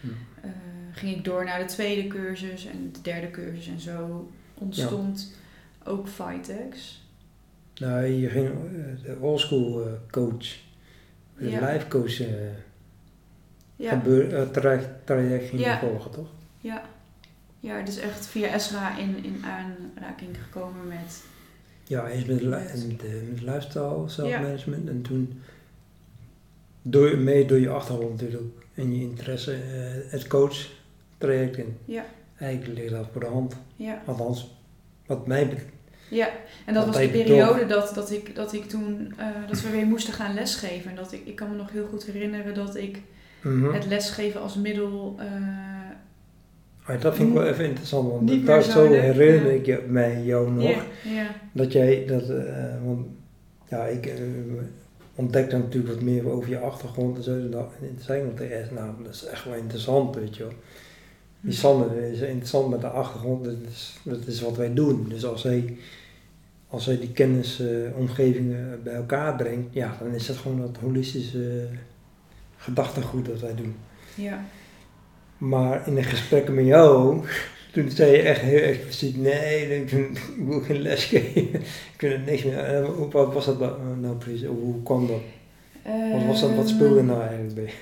hm. 0.00 0.06
uh, 0.44 0.50
ging 0.92 1.16
ik 1.16 1.24
door 1.24 1.44
naar 1.44 1.58
de 1.58 1.64
tweede 1.64 2.08
cursus 2.08 2.66
en 2.66 2.90
de 2.92 3.00
derde 3.00 3.30
cursus. 3.30 3.68
En 3.68 3.80
zo 3.80 4.30
ontstond 4.54 5.32
ook 5.84 6.08
Fightex. 6.08 7.02
Nou, 7.80 8.04
je 8.04 8.28
ging 8.28 8.48
uh, 8.48 9.04
de 9.04 9.16
oldschool 9.20 9.98
coach, 10.10 10.58
de 11.38 11.50
ja. 11.50 11.72
life 11.72 11.88
coach 11.88 12.22
ja. 13.76 13.98
gebeur, 13.98 14.50
traject, 14.50 14.88
traject 15.04 15.48
ging 15.48 15.78
volgen, 15.80 16.10
toch? 16.10 16.28
Ja. 16.60 16.82
Ja, 17.60 17.82
dus 17.82 17.96
echt 17.96 18.26
via 18.26 18.48
Esra 18.48 18.98
in, 18.98 19.24
in 19.24 19.44
aanraking 19.44 20.36
gekomen 20.42 20.88
met... 20.88 21.22
Ja, 21.86 22.08
eerst 22.08 22.26
met, 22.26 22.42
met, 22.42 22.86
met 23.30 23.40
lifestyle, 23.40 24.08
zelfmanagement 24.08 24.88
en 24.88 25.02
toen 25.02 25.40
door, 26.82 27.18
mee 27.18 27.46
door 27.46 27.58
je 27.58 27.68
achtergrond 27.68 28.20
natuurlijk 28.20 28.52
en 28.74 28.96
je 28.96 29.00
interesse 29.00 29.52
uh, 29.52 30.10
het 30.10 30.26
coach 30.26 30.68
traject 31.18 31.56
in. 31.56 31.76
Ja. 31.84 32.04
Eigenlijk 32.36 32.78
ligt 32.78 32.92
dat 32.92 33.08
voor 33.12 33.20
de 33.20 33.26
hand. 33.26 33.56
Ja. 33.76 34.02
Althans, 34.06 34.56
wat 35.06 35.26
mij 35.26 35.48
betreft. 35.48 35.68
Ja, 36.10 36.30
en 36.66 36.74
dat 36.74 36.86
was 36.86 36.96
de 36.96 37.08
periode 37.08 37.66
dat, 37.66 37.94
dat, 37.94 38.10
ik, 38.10 38.34
dat 38.34 38.52
ik 38.52 38.68
toen, 38.68 39.14
uh, 39.18 39.26
dat 39.48 39.62
we 39.62 39.70
weer 39.70 39.86
moesten 39.86 40.12
gaan 40.12 40.34
lesgeven. 40.34 40.90
En 40.90 40.96
dat 40.96 41.12
ik, 41.12 41.20
ik 41.24 41.36
kan 41.36 41.50
me 41.50 41.56
nog 41.56 41.70
heel 41.70 41.86
goed 41.86 42.04
herinneren 42.04 42.54
dat 42.54 42.76
ik 42.76 43.02
mm 43.42 43.62
-hmm. 43.62 43.74
het 43.74 43.86
lesgeven 43.86 44.40
als 44.40 44.56
middel... 44.56 45.16
Uh, 45.18 45.26
ja, 46.86 46.96
dat 46.96 47.14
vind 47.14 47.28
ik 47.28 47.34
wel 47.34 47.46
even 47.46 47.64
interessant, 47.64 48.10
want 48.10 48.46
daar 48.46 48.62
zo 48.62 48.92
herinner 48.92 49.52
ik 49.52 49.88
mij 49.88 50.22
jou 50.22 50.50
nog. 50.50 50.62
Ja, 50.62 50.82
ja. 51.02 51.26
Dat 51.52 51.72
jij, 51.72 52.04
dat, 52.06 52.30
uh, 52.30 52.44
want 52.84 53.06
ja, 53.68 53.84
ik 53.84 54.12
ontdekte 55.14 55.56
natuurlijk 55.56 55.94
wat 55.94 56.02
meer 56.02 56.30
over 56.30 56.48
je 56.48 56.58
achtergrond 56.58 57.16
en 57.16 57.22
zo. 57.22 57.32
En 57.32 57.98
zei 57.98 58.22
ik 58.22 58.36
tegen 58.36 58.74
nou, 58.74 58.90
dat 59.02 59.14
is 59.14 59.24
echt 59.24 59.44
wel 59.44 59.54
interessant, 59.54 60.14
weet 60.14 60.36
je 60.36 60.42
wel. 60.42 60.52
Die 61.40 61.52
Sander 61.52 61.96
is 61.96 62.20
interessant 62.20 62.70
met 62.70 62.80
de 62.80 62.88
achtergrond, 62.88 63.44
dat 63.44 63.54
is, 63.70 63.98
dat 64.02 64.26
is 64.26 64.40
wat 64.40 64.56
wij 64.56 64.74
doen. 64.74 65.06
Dus 65.08 65.24
als 65.24 65.42
hij, 65.42 65.76
als 66.70 66.86
hij 66.86 66.98
die 66.98 67.12
kennisomgevingen 67.12 68.68
uh, 68.78 68.82
bij 68.84 68.94
elkaar 68.94 69.36
brengt, 69.36 69.74
ja, 69.74 69.96
dan 70.00 70.14
is 70.14 70.26
dat 70.26 70.36
gewoon 70.36 70.60
dat 70.60 70.76
holistische 70.80 71.68
gedachtegoed 72.56 73.26
dat 73.26 73.40
wij 73.40 73.54
doen. 73.54 73.76
Ja. 74.14 74.44
Maar 75.38 75.86
in 75.86 75.94
de 75.94 76.02
gesprekken 76.02 76.54
met 76.54 76.66
jou, 76.66 77.24
toen 77.72 77.90
zei 77.90 78.10
je 78.10 78.22
echt 78.22 78.40
heel 78.40 78.62
expliciet, 78.62 79.16
nee, 79.16 79.80
ik, 79.80 80.10
wil 80.38 80.60
geen 80.60 80.80
les 80.80 81.04
geven, 81.04 81.60
ik 81.94 82.00
wil 82.00 82.10
er 82.10 82.20
niks 82.20 82.44
meer. 82.44 83.10
Wat 83.10 83.32
was 83.32 83.44
dat 83.44 83.58
nou 84.00 84.16
precies, 84.16 84.46
hoe 84.46 84.82
kwam 84.82 85.06
dat? 85.06 85.20
Wat, 86.12 86.24
was 86.26 86.40
dat, 86.40 86.54
wat 86.54 86.68
speelde 86.68 87.02
nou 87.02 87.20
eigenlijk 87.22 87.54
bij? 87.54 87.72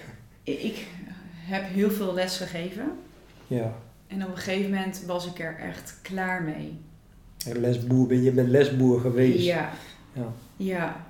Ik 0.68 0.86
heb 1.32 1.64
heel 1.66 1.90
veel 1.90 2.14
les 2.14 2.36
gegeven. 2.36 2.92
Ja. 3.46 3.72
En 4.06 4.24
op 4.24 4.30
een 4.30 4.36
gegeven 4.36 4.70
moment 4.70 5.04
was 5.06 5.26
ik 5.26 5.38
er 5.38 5.56
echt 5.58 5.98
klaar 6.02 6.42
mee. 6.42 6.78
Lesboer, 7.56 8.14
je 8.14 8.32
bent 8.32 8.48
lesboer 8.48 9.00
geweest. 9.00 9.44
Ja. 9.44 9.70
Ja. 10.12 10.32
ja. 10.56 11.06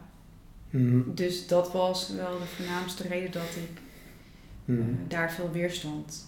Mm 0.70 0.90
-hmm. 0.90 1.14
Dus 1.14 1.46
dat 1.46 1.72
was 1.72 2.12
wel 2.16 2.38
de 2.38 2.44
voornaamste 2.44 3.08
reden 3.08 3.30
dat 3.30 3.42
ik 3.42 3.80
mm 4.64 4.76
-hmm. 4.76 4.88
uh, 4.88 4.96
daar 5.08 5.32
veel 5.32 5.50
weerstand 5.52 6.26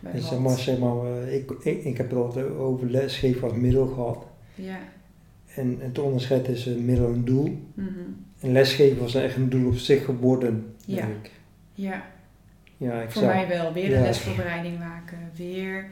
bij 0.00 0.12
en 0.12 0.20
had. 0.20 0.28
zeg 0.28 0.38
maar, 0.38 0.58
zeg 0.58 0.78
maar 0.78 1.28
ik, 1.28 1.50
ik, 1.50 1.84
ik 1.84 1.96
heb 1.96 2.10
het 2.10 2.18
altijd 2.18 2.50
over 2.56 2.90
lesgeven 2.90 3.48
als 3.48 3.58
middel 3.58 3.86
gehad. 3.86 4.26
Ja. 4.54 4.78
En 5.54 5.76
het 5.80 5.98
onderscheid 5.98 6.48
is 6.48 6.66
een 6.66 6.84
middel 6.84 7.12
en 7.12 7.24
doel. 7.24 7.48
Mm 7.74 7.86
-hmm. 7.86 8.24
En 8.40 8.52
lesgeven 8.52 8.98
was 8.98 9.14
echt 9.14 9.36
een 9.36 9.48
doel 9.48 9.68
op 9.68 9.76
zich 9.76 10.04
geworden, 10.04 10.74
ja. 10.84 11.06
denk 11.06 11.26
ik. 11.26 11.30
Ja. 11.74 12.06
Ja, 12.76 13.02
ik 13.02 13.10
Voor 13.10 13.22
zou, 13.22 13.34
mij 13.34 13.48
wel. 13.48 13.72
Weer 13.72 13.84
een 13.84 13.98
ja. 13.98 14.00
lesvoorbereiding 14.00 14.78
maken. 14.78 15.18
Weer, 15.36 15.86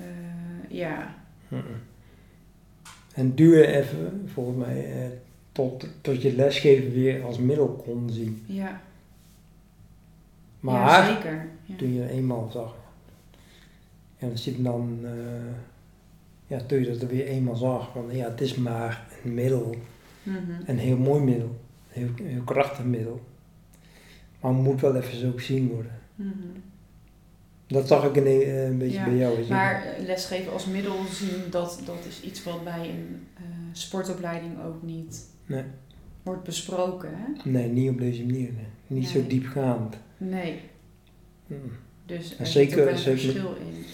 uh, 0.00 0.06
ja. 0.68 1.14
Mm 1.48 1.58
-mm. 1.58 1.87
En 3.18 3.34
duur 3.34 3.68
even, 3.68 4.28
volgens 4.32 4.66
mij, 4.66 4.92
eh, 4.92 5.10
tot, 5.52 5.86
tot 6.00 6.22
je 6.22 6.34
lesgeven 6.34 6.92
weer 6.92 7.24
als 7.24 7.38
middel 7.38 7.68
kon 7.68 8.10
zien. 8.10 8.42
Ja. 8.46 8.80
Maar 10.60 10.74
ja, 10.74 11.14
zeker. 11.14 11.46
Ja. 11.64 11.76
toen 11.76 11.94
je 11.94 12.08
eenmaal 12.08 12.50
zag, 12.52 12.76
en 14.18 14.28
dan 14.28 14.38
zit 14.38 14.64
dan, 14.64 14.98
uh, 15.02 15.10
ja, 16.46 16.60
toen 16.66 16.78
je 16.78 16.86
dat 16.86 17.02
er 17.02 17.08
weer 17.08 17.26
eenmaal 17.26 17.56
zag, 17.56 17.90
van 17.92 18.04
ja, 18.10 18.28
het 18.28 18.40
is 18.40 18.54
maar 18.54 19.06
een 19.24 19.34
middel, 19.34 19.74
mm 20.22 20.34
-hmm. 20.34 20.56
een 20.66 20.78
heel 20.78 20.96
mooi 20.96 21.22
middel, 21.22 21.60
een 21.92 22.02
heel, 22.02 22.26
heel 22.26 22.42
krachtig 22.42 22.84
middel. 22.84 23.20
Maar 24.40 24.52
het 24.52 24.62
moet 24.62 24.80
wel 24.80 24.96
even 24.96 25.18
zo 25.18 25.32
gezien 25.34 25.68
worden. 25.68 25.98
Mm 26.14 26.32
-hmm. 26.32 26.62
Dat 27.68 27.88
zag 27.88 28.04
ik 28.04 28.16
een, 28.16 28.48
een 28.66 28.78
beetje 28.78 28.98
ja, 28.98 29.04
bij 29.04 29.16
jou. 29.16 29.36
Weet 29.36 29.48
maar 29.48 29.86
lesgeven 30.06 30.52
als 30.52 30.66
middel 30.66 30.96
zien, 31.12 31.42
dat, 31.50 31.80
dat 31.84 32.04
is 32.08 32.20
iets 32.22 32.42
wat 32.44 32.64
bij 32.64 32.88
een 32.88 33.26
uh, 33.40 33.44
sportopleiding 33.72 34.52
ook 34.66 34.82
niet 34.82 35.24
nee. 35.46 35.62
wordt 36.22 36.42
besproken. 36.42 37.08
Hè? 37.12 37.50
Nee, 37.50 37.68
niet 37.68 37.90
op 37.90 37.98
deze 37.98 38.24
manier. 38.24 38.52
Nee. 38.52 38.66
Niet 38.86 39.02
nee. 39.14 39.22
zo 39.22 39.28
diepgaand. 39.28 39.96
Nee. 40.16 40.60
Mm. 41.46 41.56
Dus 42.06 42.38
er 42.38 42.46
zeker, 42.46 42.76
zit 42.78 42.88
een 42.88 42.98
zeker, 42.98 43.18
verschil 43.20 43.54
in. 43.60 43.84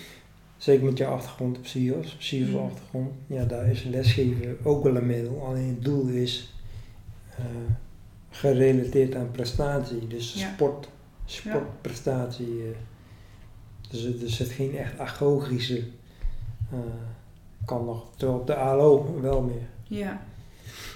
zeker 0.56 0.84
met 0.84 0.98
je 0.98 1.06
achtergrond 1.06 1.56
op 1.58 1.66
CIO's, 1.66 2.16
CIO's 2.18 2.48
Mhm. 2.48 2.58
achtergrond, 2.64 3.10
ja, 3.26 3.44
daar 3.44 3.70
is 3.70 3.82
lesgeven 3.84 4.56
ook 4.62 4.82
wel 4.84 4.96
een 4.96 5.06
middel. 5.06 5.46
Alleen 5.46 5.68
het 5.68 5.84
doel 5.84 6.06
is 6.06 6.54
eh, 7.30 7.44
gerelateerd 8.30 9.14
aan 9.14 9.30
prestatie, 9.30 10.06
dus 10.06 10.34
Ja. 10.34 10.52
sport, 10.54 10.88
sportprestatie. 11.24 12.46
eh. 12.46 12.76
Dus 14.02 14.22
er 14.22 14.30
zit 14.30 14.48
geen 14.48 14.76
echt 14.76 14.98
agogische, 14.98 15.82
eh, 16.70 16.78
kan 17.64 17.84
nog, 17.84 18.06
terwijl 18.16 18.38
op 18.38 18.46
de 18.46 18.54
ALO 18.54 19.20
wel 19.20 19.42
meer. 19.42 19.68
Ja. 19.98 20.22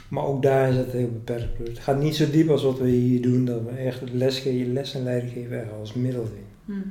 Maar 0.09 0.25
ook 0.25 0.43
daar 0.43 0.69
is 0.69 0.76
het 0.76 0.93
heel 0.93 1.11
beperkt. 1.12 1.59
Het 1.59 1.78
gaat 1.78 1.99
niet 2.00 2.17
zo 2.17 2.31
diep 2.31 2.49
als 2.49 2.62
wat 2.62 2.78
we 2.78 2.88
hier 2.88 3.23
doen, 3.23 3.45
dat 3.45 3.62
we 3.62 3.71
echt 3.71 4.12
lesgeven, 4.12 4.73
les 4.73 4.95
en 4.95 5.02
leiding 5.02 5.33
geven 5.33 5.61
echt 5.61 5.73
als 5.73 5.95
middel 5.95 6.26
zien. 6.26 6.76
Mhm. 6.76 6.85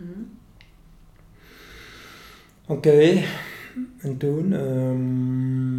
Oké, 2.67 3.21
en 3.99 4.17
toen, 4.17 4.53
ehm, 4.53 5.77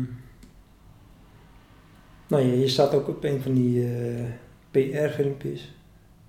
nou 2.29 2.43
ja, 2.47 2.53
je 2.55 2.69
staat 2.69 2.95
ook 2.95 3.09
op 3.09 3.25
een 3.25 3.41
van 3.41 3.55
die 3.55 3.85
eh, 3.87 4.25
PR-filmpjes, 4.71 5.75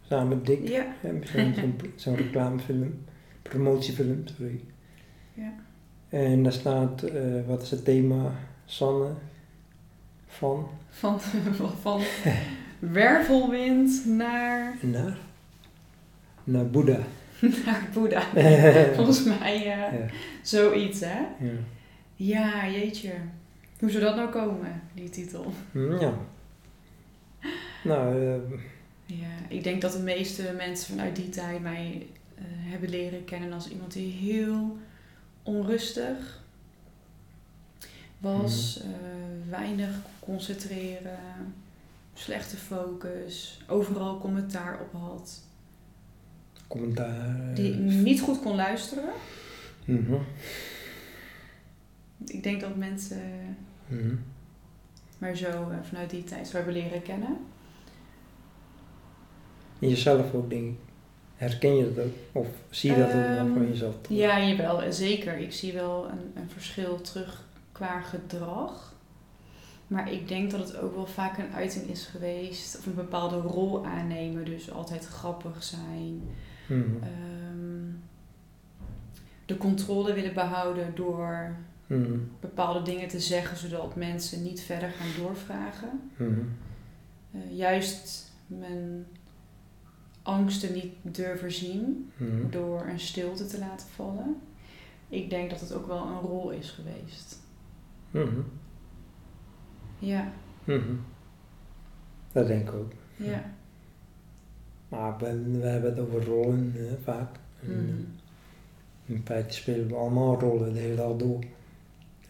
samen 0.07 0.27
met 0.27 0.45
Dick, 0.45 0.67
Ja. 0.67 0.85
zo'n 1.95 2.15
reclamefilm, 2.23 2.93
promotiefilm, 3.49 4.23
sorry. 4.37 4.59
Ja. 5.33 5.53
En 6.09 6.43
daar 6.43 6.53
staat, 6.53 7.03
eh, 7.03 7.47
wat 7.47 7.61
is 7.61 7.71
het 7.71 7.85
thema, 7.85 8.31
Sanne, 8.65 9.13
van, 10.27 10.67
Van, 10.89 11.19
van 11.81 12.01
wervelwind 12.79 14.05
naar, 14.05 14.77
naar, 14.81 15.17
naar 16.43 16.69
Boeddha. 16.69 16.99
naar 17.65 17.89
Boeddha. 17.93 18.23
Volgens 18.95 19.23
mij 19.23 19.55
eh, 19.55 19.65
ja, 19.65 19.91
zoiets, 20.41 20.99
hè? 20.99 21.19
ja. 21.39 21.51
Ja, 22.15 22.69
jeetje. 22.69 23.13
Hoe 23.79 23.89
zou 23.89 24.03
dat 24.03 24.15
nou 24.15 24.29
komen, 24.29 24.81
die 24.93 25.09
titel? 25.09 25.53
Hm, 25.71 25.99
ja. 25.99 26.13
Nou, 27.83 28.25
eh, 28.25 28.59
Ja, 29.05 29.27
ik 29.47 29.63
denk 29.63 29.81
dat 29.81 29.91
de 29.91 29.99
meeste 29.99 30.53
mensen 30.57 30.87
vanuit 30.95 31.15
die 31.15 31.29
tijd 31.29 31.61
mij 31.61 32.07
hebben 32.45 32.89
leren 32.89 33.25
kennen 33.25 33.53
als 33.53 33.69
iemand 33.69 33.93
die 33.93 34.11
heel 34.11 34.77
onrustig 35.43 36.43
was, 38.17 38.81
eh, 38.81 38.89
weinig 39.49 39.89
concentreren, 40.19 41.53
slechte 42.13 42.57
focus, 42.57 43.61
overal 43.67 44.19
commentaar 44.19 44.79
op 44.81 44.93
had, 45.01 45.43
commentaar. 46.67 47.49
eh, 47.49 47.55
die 47.55 47.73
niet 47.75 48.21
goed 48.21 48.41
kon 48.41 48.55
luisteren. 48.55 49.09
mhm, 49.85 50.13
Ik 52.25 52.43
denk 52.43 52.61
dat 52.61 52.75
mensen 52.75 53.57
mhm. 53.87 54.15
mij 55.17 55.35
zo 55.35 55.47
eh, 55.69 55.77
vanuit 55.83 56.09
die 56.09 56.23
tijd 56.23 56.47
zo 56.47 56.55
hebben 56.55 56.73
leren 56.73 57.01
kennen. 57.01 57.37
En 59.79 59.89
jezelf 59.89 60.33
ook, 60.33 60.49
denk 60.49 60.63
ik. 60.63 60.88
Herken 61.39 61.75
je 61.75 61.93
dat 61.93 62.05
ook? 62.05 62.11
Of 62.31 62.47
zie 62.69 62.91
je 62.91 62.97
dat 62.97 63.07
ook 63.07 63.13
nog 63.13 63.23
Ehm, 63.37 63.53
van 63.53 63.67
jezelf? 63.67 63.95
Ja, 64.09 64.43
jawel, 64.43 64.83
en 64.83 64.93
zeker. 64.93 65.37
Ik 65.37 65.53
zie 65.53 65.73
wel 65.73 66.09
een, 66.09 66.31
een 66.41 66.49
verschil 66.49 67.01
terug 67.01 67.43
qua 67.71 68.01
gedrag. 68.01 68.93
Maar 69.87 70.11
ik 70.11 70.27
denk 70.27 70.51
dat 70.51 70.59
het 70.59 70.77
ook 70.77 70.95
wel 70.95 71.05
vaak 71.05 71.37
een 71.37 71.53
uiting 71.53 71.87
is 71.89 72.05
geweest. 72.05 72.77
Of 72.77 72.85
een 72.85 72.95
bepaalde 72.95 73.35
rol 73.37 73.85
aannemen. 73.85 74.45
Dus 74.45 74.71
altijd 74.71 75.05
grappig 75.05 75.63
zijn. 75.63 76.21
Mhm, 76.67 77.03
Ehm, 77.03 77.91
de 79.45 79.57
controle 79.57 80.13
willen 80.13 80.33
behouden 80.33 80.91
door 80.95 81.55
mhm, 81.87 82.17
bepaalde 82.39 82.81
dingen 82.81 83.07
te 83.07 83.19
zeggen. 83.19 83.57
Zodat 83.57 83.95
mensen 83.95 84.43
niet 84.43 84.61
verder 84.61 84.89
gaan 84.89 85.23
doorvragen. 85.23 86.01
mhm, 86.17 86.39
Eh, 87.31 87.57
juist 87.57 88.31
mijn 88.47 89.05
angsten 90.29 90.73
niet 90.73 90.93
durven 91.01 91.51
zien. 91.51 92.11
mhm. 92.17 92.49
door 92.49 92.85
een 92.87 92.99
stilte 92.99 93.45
te 93.45 93.59
laten 93.59 93.87
vallen. 93.87 94.35
Ik 95.09 95.29
denk 95.29 95.49
dat 95.49 95.59
het 95.59 95.73
ook 95.73 95.87
wel 95.87 96.05
een 96.07 96.19
rol 96.19 96.49
is 96.51 96.69
geweest. 96.69 97.39
Mhm, 98.11 98.39
Ja, 99.99 100.31
mhm. 100.63 100.93
Dat 102.31 102.47
denk 102.47 102.67
ik 102.69 102.75
ook. 102.75 102.91
ja. 103.15 103.53
Maar 104.89 105.17
we, 105.17 105.41
we 105.59 105.65
hebben 105.67 105.89
het 105.89 105.99
over 105.99 106.23
rollen 106.25 106.71
hè, 106.75 106.97
vaak. 107.03 107.35
En, 107.63 108.07
eh, 109.07 109.15
In 109.15 109.21
feite 109.25 109.53
spelen 109.53 109.87
we 109.87 109.95
allemaal 109.95 110.39
rollen 110.39 110.73
de 110.73 110.79
hele 110.79 110.95
dag 110.95 111.15
door. 111.15 111.43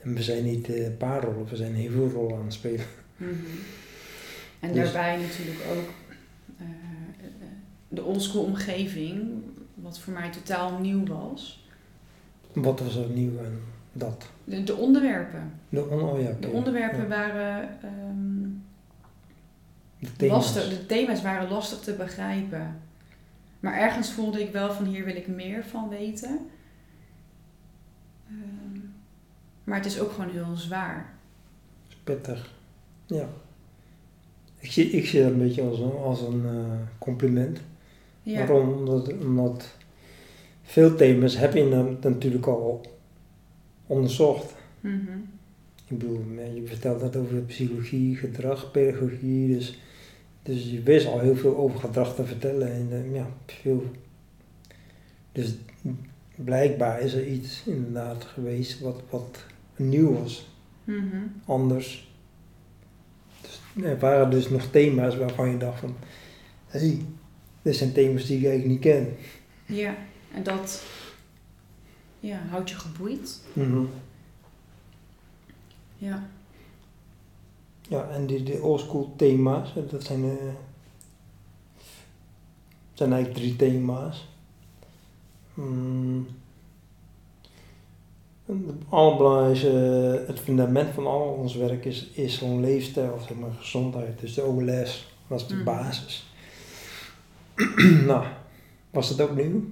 En 0.01 0.13
we 0.13 0.23
zijn 0.23 0.43
niet 0.43 0.69
eh, 0.69 0.85
een 0.85 0.97
paar 0.97 1.23
rollen, 1.23 1.45
we 1.45 1.55
zijn 1.55 1.73
heel 1.75 1.91
veel 1.91 2.09
rollen 2.09 2.38
aan 2.38 2.43
het 2.43 2.53
spelen. 2.53 2.85
En 4.59 4.73
Dus- 4.73 4.83
daarbij 4.83 5.17
natuurlijk 5.17 5.59
ook 5.71 5.88
eh, 5.88 5.98
de 7.89 8.04
oldschool 8.04 8.43
omgeving, 8.43 9.41
wat 9.75 9.99
voor 9.99 10.13
mij 10.13 10.30
totaal 10.32 10.80
nieuw 10.80 11.06
was. 11.06 11.67
Wat 12.54 12.80
was 12.80 12.95
er 12.95 13.10
nieuw 13.10 13.39
aan 13.39 13.60
dat? 13.93 14.30
De, 14.43 14.63
de 14.63 14.75
onderwerpen. 14.75 15.52
De, 15.69 15.86
on 15.88 16.02
oh 16.02 16.21
ja. 16.21 16.32
De 16.39 16.47
onderwerpen 16.47 17.02
Ja. 17.02 17.08
waren 17.08 17.82
ehm, 17.82 18.47
De 19.99 20.15
thema's. 20.17 20.36
lastig, 20.56 20.69
de 20.69 20.86
thema's 20.86 21.21
waren 21.21 21.49
lastig 21.49 21.80
te 21.80 21.93
begrijpen. 21.93 22.80
Maar 23.60 23.73
ergens 23.73 24.12
voelde 24.12 24.41
ik 24.41 24.52
wel 24.52 24.73
van 24.73 24.86
hier 24.86 25.06
wil 25.06 25.15
ik 25.15 25.28
meer 25.28 25.63
van 25.65 25.89
weten. 25.89 26.39
Ehm, 28.28 28.80
maar 29.63 29.78
het 29.78 29.86
is 29.86 29.99
ook 29.99 30.12
gewoon 30.12 30.30
heel 30.32 30.56
zwaar. 30.56 31.13
Pittig. 32.04 32.54
Ja. 33.06 33.28
Ik 34.60 34.71
zie, 34.71 34.89
ik 34.89 35.08
zie 35.08 35.21
dat 35.21 35.32
een 35.32 35.38
beetje 35.38 35.62
als 35.62 35.80
een, 35.80 35.91
als 35.91 36.21
een 36.21 36.45
eh, 36.45 36.78
compliment. 36.97 37.62
Ja. 38.29 38.37
Waarom? 38.37 38.73
Omdat, 38.73 39.13
omdat 39.21 39.75
veel 40.63 40.95
thema's 40.95 41.37
heb 41.37 41.53
je 41.53 41.63
na- 41.63 42.09
natuurlijk 42.09 42.45
al 42.45 42.81
onderzocht. 43.87 44.53
Mhm. 44.79 45.17
Ik 45.87 45.97
bedoel, 45.97 46.21
je 46.53 46.61
vertelt 46.65 46.99
dat 46.99 47.15
over 47.15 47.37
psychologie, 47.41 48.15
gedrag, 48.15 48.71
pedagogie. 48.71 49.53
Dus, 49.55 49.79
dus 50.43 50.71
je 50.71 50.81
wist 50.81 51.07
al 51.07 51.19
heel 51.19 51.35
veel 51.35 51.57
over 51.57 51.79
gedrag 51.79 52.15
te 52.15 52.25
vertellen. 52.25 52.73
En 52.73 52.87
eh, 52.91 53.15
ja, 53.15 53.27
veel. 53.45 53.83
Dus 55.31 55.55
blijkbaar 56.35 57.01
is 57.01 57.13
er 57.13 57.27
iets 57.27 57.63
inderdaad 57.65 58.23
geweest 58.23 58.79
wat, 58.79 59.01
wat 59.09 59.45
nieuw 59.75 60.13
was. 60.13 60.47
Mhm. 60.83 61.17
anders. 61.45 62.07
Dus 63.41 63.83
er 63.83 63.99
waren 63.99 64.29
dus 64.29 64.49
nog 64.49 64.65
thema's 64.71 65.17
waarvan 65.17 65.49
je 65.49 65.57
dacht 65.57 65.79
van, 65.79 65.95
hé, 66.67 66.79
hey, 66.79 67.01
dit 67.62 67.76
zijn 67.76 67.91
thema's 67.93 68.26
die 68.26 68.38
ik 68.38 68.45
eigenlijk 68.45 68.74
niet 68.74 68.93
ken. 68.93 69.15
Ja, 69.65 69.95
en 70.34 70.43
dat 70.43 70.84
ja, 72.19 72.41
houdt 72.50 72.69
je 72.69 72.76
geboeid. 72.76 73.41
Ja. 75.98 76.30
Ja, 77.88 78.10
en 78.10 78.26
die, 78.26 78.43
die 78.43 78.63
oldschool 78.63 79.13
thema's, 79.15 79.74
dat 79.89 80.04
zijn, 80.04 80.24
eh, 80.24 80.36
zijn 82.93 83.13
eigenlijk 83.13 83.43
drie 83.43 83.56
thema's. 83.56 84.28
Mm. 85.54 86.28
Het 88.45 88.56
allerbelangrijkste, 88.89 89.69
eh, 90.22 90.28
het 90.28 90.39
fundament 90.39 90.93
van 90.93 91.06
al 91.08 91.22
ons 91.22 91.56
werk 91.56 91.86
is, 91.86 92.08
is 92.13 92.38
gewoon 92.38 92.60
leefstijl, 92.62 93.19
zeg 93.28 93.38
maar, 93.38 93.52
gezondheid. 93.52 94.19
Dus 94.19 94.34
de 94.34 94.43
OLS, 94.43 95.13
dat 95.28 95.39
is 95.41 95.48
de 95.48 95.54
Mhm. 95.56 95.63
basis. 95.63 96.28
nou, 98.08 98.28
was 98.89 99.15
dat 99.15 99.30
ook 99.30 99.36
nieuw? 99.36 99.63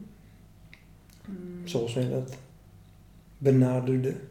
Mm. 1.26 1.68
zoals 1.68 1.94
wij 1.94 2.10
dat 2.10 2.38
benaderden. 3.38 4.30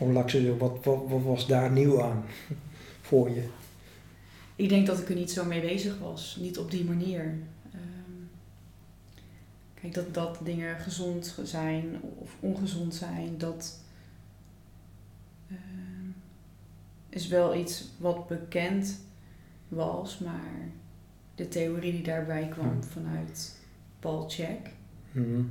Of 0.00 0.12
laat 0.12 0.58
wat, 0.58 0.84
wat, 0.84 1.02
wat 1.08 1.22
was 1.22 1.46
daar 1.46 1.70
nieuw 1.70 2.02
aan 2.02 2.24
voor 3.08 3.30
je? 3.30 3.48
Ik 4.56 4.68
denk 4.68 4.86
dat 4.86 4.98
ik 4.98 5.08
er 5.08 5.14
niet 5.14 5.30
zo 5.30 5.44
mee 5.44 5.60
bezig 5.60 5.98
was. 5.98 6.36
Niet 6.40 6.58
op 6.58 6.70
die 6.70 6.84
manier. 6.84 7.38
Ehm, 7.72 8.24
kijk, 9.74 9.94
dat, 9.94 10.14
dat 10.14 10.38
dingen 10.42 10.80
gezond 10.80 11.38
zijn 11.44 12.00
of 12.18 12.36
ongezond 12.40 12.94
zijn, 12.94 13.38
dat 13.38 13.80
ehm, 15.48 16.08
is 17.08 17.28
wel 17.28 17.54
iets 17.54 17.84
wat 17.98 18.28
bekend 18.28 19.00
was. 19.68 20.18
Maar 20.18 20.70
de 21.34 21.48
theorie 21.48 21.92
die 21.92 22.02
daarbij 22.02 22.48
kwam 22.48 22.68
Hmm. 22.68 22.82
vanuit 22.82 23.58
Paul 23.98 24.28
Check, 24.30 24.70
Mhm. 25.12 25.42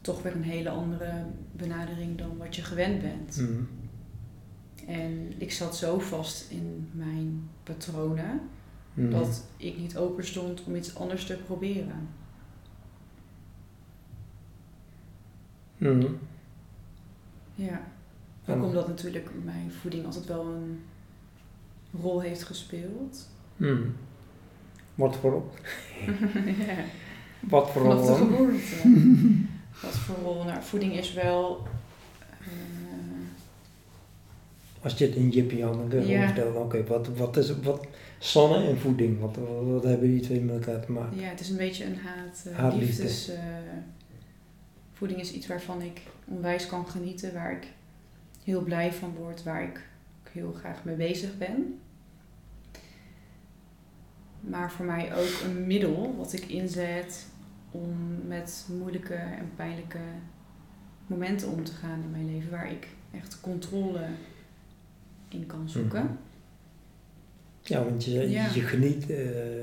toch 0.00 0.22
weer 0.22 0.34
een 0.34 0.42
hele 0.42 0.70
andere 0.70 1.24
benadering 1.52 2.18
dan 2.18 2.36
wat 2.36 2.56
je 2.56 2.62
gewend 2.62 3.02
bent. 3.02 3.36
Mhm. 3.40 3.62
En 4.90 5.32
ik 5.38 5.52
zat 5.52 5.76
zo 5.76 5.98
vast 5.98 6.50
in 6.50 6.88
mijn 6.92 7.48
patronen 7.62 8.40
Mhm. 8.94 9.10
dat 9.10 9.44
ik 9.56 9.78
niet 9.78 9.96
open 9.96 10.24
stond 10.26 10.64
om 10.64 10.74
iets 10.76 10.94
anders 10.96 11.26
te 11.26 11.36
proberen. 11.46 12.08
Ja. 17.54 17.80
Ook 18.48 18.62
omdat 18.62 18.88
natuurlijk 18.88 19.30
mijn 19.44 19.72
voeding 19.72 20.04
altijd 20.04 20.26
wel 20.26 20.46
een 20.46 20.82
rol 22.00 22.20
heeft 22.20 22.42
gespeeld. 22.42 23.30
Wat 24.94 25.16
voor, 25.16 25.42
ja. 26.66 26.74
wat 27.40 27.70
voor 27.70 27.82
Vanaf 27.82 28.00
de 28.00 28.06
rol 28.06 28.16
geboorte. 28.16 28.58
Wat 29.82 29.92
voor 29.96 30.16
rol? 30.24 30.44
Nou, 30.44 30.62
voeding 30.62 30.92
is 30.96 31.12
wel... 31.12 31.66
eh, 32.40 32.46
Als 34.82 34.98
je 34.98 35.06
het 35.06 35.14
in 35.14 35.28
Jippie 35.30 35.66
aan 35.66 35.88
dan 35.90 36.06
Ja. 36.06 36.26
vertellen, 36.26 36.62
oké, 36.62 36.84
wat, 36.84 37.08
wat 37.16 37.36
is 37.36 37.60
wat, 37.62 37.86
zonne 38.18 38.66
en 38.68 38.78
voeding, 38.78 39.20
wat, 39.20 39.36
wat, 39.36 39.64
wat 39.64 39.82
hebben 39.84 40.08
die 40.10 40.20
twee 40.20 40.40
met 40.40 40.54
elkaar 40.66 40.84
te 40.84 40.92
maken? 40.92 41.18
ja, 41.20 41.28
het 41.28 41.40
is 41.40 41.48
een 41.50 41.56
beetje 41.56 41.84
een 41.84 41.96
haat, 41.98 42.44
uh, 42.72 42.78
liefdes... 42.78 43.28
eh, 43.28 43.38
voeding 44.92 45.20
is 45.20 45.32
iets 45.32 45.46
waarvan 45.46 45.82
ik 45.82 46.00
onwijs 46.24 46.66
kan 46.66 46.86
genieten, 46.88 47.32
waar 47.34 47.52
ik 47.52 47.66
heel 48.44 48.60
blij 48.62 48.92
van 48.92 49.14
word, 49.18 49.42
waar 49.42 49.62
ik 49.62 49.80
ook 50.26 50.32
heel 50.32 50.52
graag 50.58 50.84
mee 50.84 50.96
bezig 50.96 51.38
ben. 51.38 51.78
Maar 54.48 54.72
voor 54.72 54.84
mij 54.84 55.14
ook 55.16 55.40
een 55.44 55.66
middel 55.66 56.14
wat 56.16 56.32
ik 56.32 56.44
inzet 56.44 57.26
om 57.70 58.18
met 58.26 58.66
moeilijke 58.78 59.14
en 59.14 59.50
pijnlijke 59.56 59.98
momenten 61.06 61.48
om 61.48 61.64
te 61.64 61.72
gaan 61.72 62.02
in 62.02 62.10
mijn 62.10 62.34
leven, 62.34 62.50
waar 62.50 62.70
ik 62.70 62.88
echt 63.20 63.40
controle 63.40 64.06
in 65.28 65.46
kan 65.46 65.68
zoeken. 65.68 66.02
Mhm. 66.02 66.12
Ja, 67.62 67.84
want 67.84 68.04
je, 68.04 68.30
Ja. 68.30 68.48
je 68.54 68.60
geniet, 68.60 69.10
eh, 69.10 69.62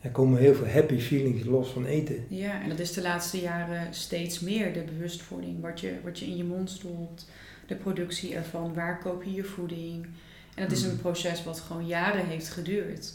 er 0.00 0.10
komen 0.12 0.38
heel 0.40 0.54
veel 0.54 0.68
happy 0.68 0.98
feelings 0.98 1.44
los 1.44 1.68
van 1.68 1.84
eten. 1.84 2.24
Ja, 2.28 2.62
en 2.62 2.68
dat 2.68 2.78
is 2.78 2.92
de 2.92 3.02
laatste 3.02 3.40
jaren 3.40 3.94
steeds 3.94 4.40
meer, 4.40 4.72
de 4.72 4.82
bewustwording. 4.82 5.60
Wat 5.60 5.80
je, 5.80 5.94
wat 6.04 6.18
je 6.18 6.26
in 6.26 6.36
je 6.36 6.44
mond 6.44 6.70
stopt, 6.70 7.28
de 7.66 7.74
productie 7.74 8.34
ervan, 8.34 8.74
waar 8.74 8.98
koop 8.98 9.22
je 9.22 9.32
je 9.32 9.44
voeding. 9.44 10.06
En 10.54 10.62
dat 10.62 10.72
is 10.72 10.82
een 10.82 10.90
Mhm. 10.92 11.00
proces 11.00 11.44
wat 11.44 11.60
gewoon 11.60 11.86
jaren 11.86 12.26
heeft 12.26 12.48
geduurd. 12.48 13.14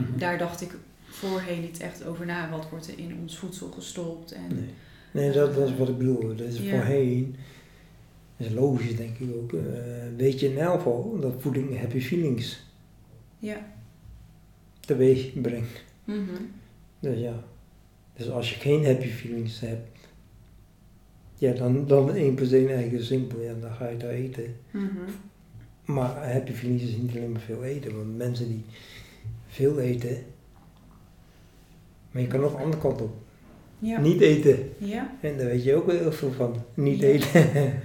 Mhm. 0.00 0.18
daar 0.18 0.38
dacht 0.38 0.60
ik 0.62 0.74
voorheen 1.04 1.60
niet 1.60 1.80
echt 1.80 2.04
over 2.04 2.26
na. 2.26 2.50
Wat 2.50 2.68
wordt 2.70 2.88
er 2.88 2.98
in 2.98 3.16
ons 3.20 3.38
voedsel 3.38 3.68
gestopt? 3.70 4.32
En, 4.32 4.46
Nee, 4.48 4.64
nee 5.10 5.32
dat, 5.32 5.54
dat 5.54 5.68
is 5.68 5.76
wat 5.76 5.88
ik 5.88 5.98
bedoel. 5.98 6.36
Dat 6.36 6.46
is 6.46 6.58
voorheen, 6.60 7.36
dat 8.36 8.46
is 8.46 8.52
logisch 8.52 8.96
denk 8.96 9.18
ik 9.18 9.34
ook, 9.36 9.52
eh, 9.52 9.62
weet 10.16 10.40
je 10.40 10.50
in 10.52 10.58
elk 10.58 10.76
geval 10.76 11.18
dat 11.20 11.34
voeding 11.38 11.78
happy 11.78 12.00
feelings 12.00 12.62
Ja. 13.38 13.72
teweeg 14.80 15.40
brengt. 15.40 15.84
Mhm. 16.04 16.20
Dus 17.00 17.18
ja, 17.18 17.42
dus 18.16 18.30
als 18.30 18.50
je 18.54 18.60
geen 18.60 18.84
happy 18.86 19.08
feelings 19.08 19.60
hebt, 19.60 19.98
ja, 21.38 21.52
dan, 21.52 21.86
dan 21.86 22.14
1 22.14 22.34
plus 22.34 22.52
1 22.52 22.68
eigenlijk 22.68 23.04
simpel, 23.04 23.40
ja, 23.42 23.52
dan 23.60 23.72
ga 23.72 23.88
je 23.88 23.96
daar 23.96 24.10
eten. 24.10 24.56
Mhm. 24.70 24.86
Maar 25.84 26.32
happy 26.32 26.52
feelings 26.52 26.82
is 26.82 26.96
niet 26.96 27.16
alleen 27.16 27.32
maar 27.32 27.40
veel 27.40 27.64
eten, 27.64 27.96
want 27.96 28.16
mensen 28.16 28.48
die 28.48 28.64
veel 29.56 29.78
eten, 29.80 30.16
maar 32.10 32.22
je 32.22 32.28
kan 32.28 32.44
ook 32.44 32.50
de 32.50 32.62
andere 32.62 32.82
kant 32.82 33.00
op. 33.00 33.14
Ja. 33.78 34.00
Niet 34.00 34.20
eten. 34.20 34.72
Ja. 34.78 35.10
En 35.20 35.36
daar 35.36 35.46
weet 35.46 35.64
je 35.64 35.74
ook 35.74 35.86
wel 35.86 35.96
heel 35.96 36.12
veel 36.12 36.32
van. 36.32 36.64
Niet 36.74 37.00
Ja. 37.00 37.06
eten. 37.06 37.42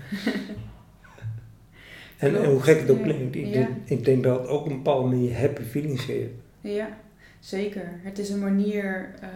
en, 2.18 2.46
hoe 2.46 2.62
gek 2.62 2.80
het 2.80 2.90
ook 2.90 3.04
klinkt, 3.04 3.36
ik, 3.36 3.54
denk, 3.54 3.70
ik 3.86 4.06
denk 4.06 4.24
dat 4.24 4.40
het 4.40 4.50
ook 4.50 4.66
een 4.66 4.76
bepaalde 4.76 5.10
manier 5.10 5.40
happy 5.40 5.62
feelings 5.62 6.04
geeft. 6.06 6.32
Ja, 6.62 6.98
zeker. 7.40 8.00
Het 8.04 8.20
is 8.20 8.30
een 8.30 8.40
manier 8.40 9.16
eh, 9.22 9.30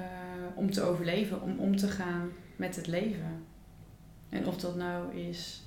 om 0.56 0.72
te 0.72 0.82
overleven, 0.82 1.42
om 1.42 1.60
om 1.60 1.76
te 1.76 1.88
gaan 1.88 2.30
met 2.56 2.76
het 2.76 2.88
leven. 2.88 3.44
En 4.30 4.48
of 4.48 4.58
dat 4.58 4.76
nou 4.76 5.16
is 5.16 5.64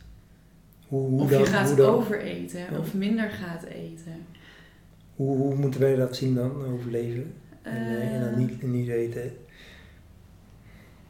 Hoe, 0.88 1.08
hoe 1.08 1.20
of 1.20 1.30
dan, 1.30 1.40
je 1.40 1.46
gaat 1.46 1.80
overeten 1.80 2.78
of 2.78 2.94
minder 2.94 3.30
gaat 3.30 3.62
eten. 3.62 4.26
Hoe, 5.18 5.36
hoe 5.36 5.54
moeten 5.54 5.80
wij 5.80 5.96
dat 5.96 6.16
zien 6.16 6.34
dan, 6.34 6.64
overleven? 6.64 7.34
En, 7.62 7.76
eh, 7.76 8.14
en 8.14 8.20
dan 8.20 8.30
Eh, 8.30 8.36
niet, 8.36 8.62
niet 8.62 8.88
eten. 8.88 9.32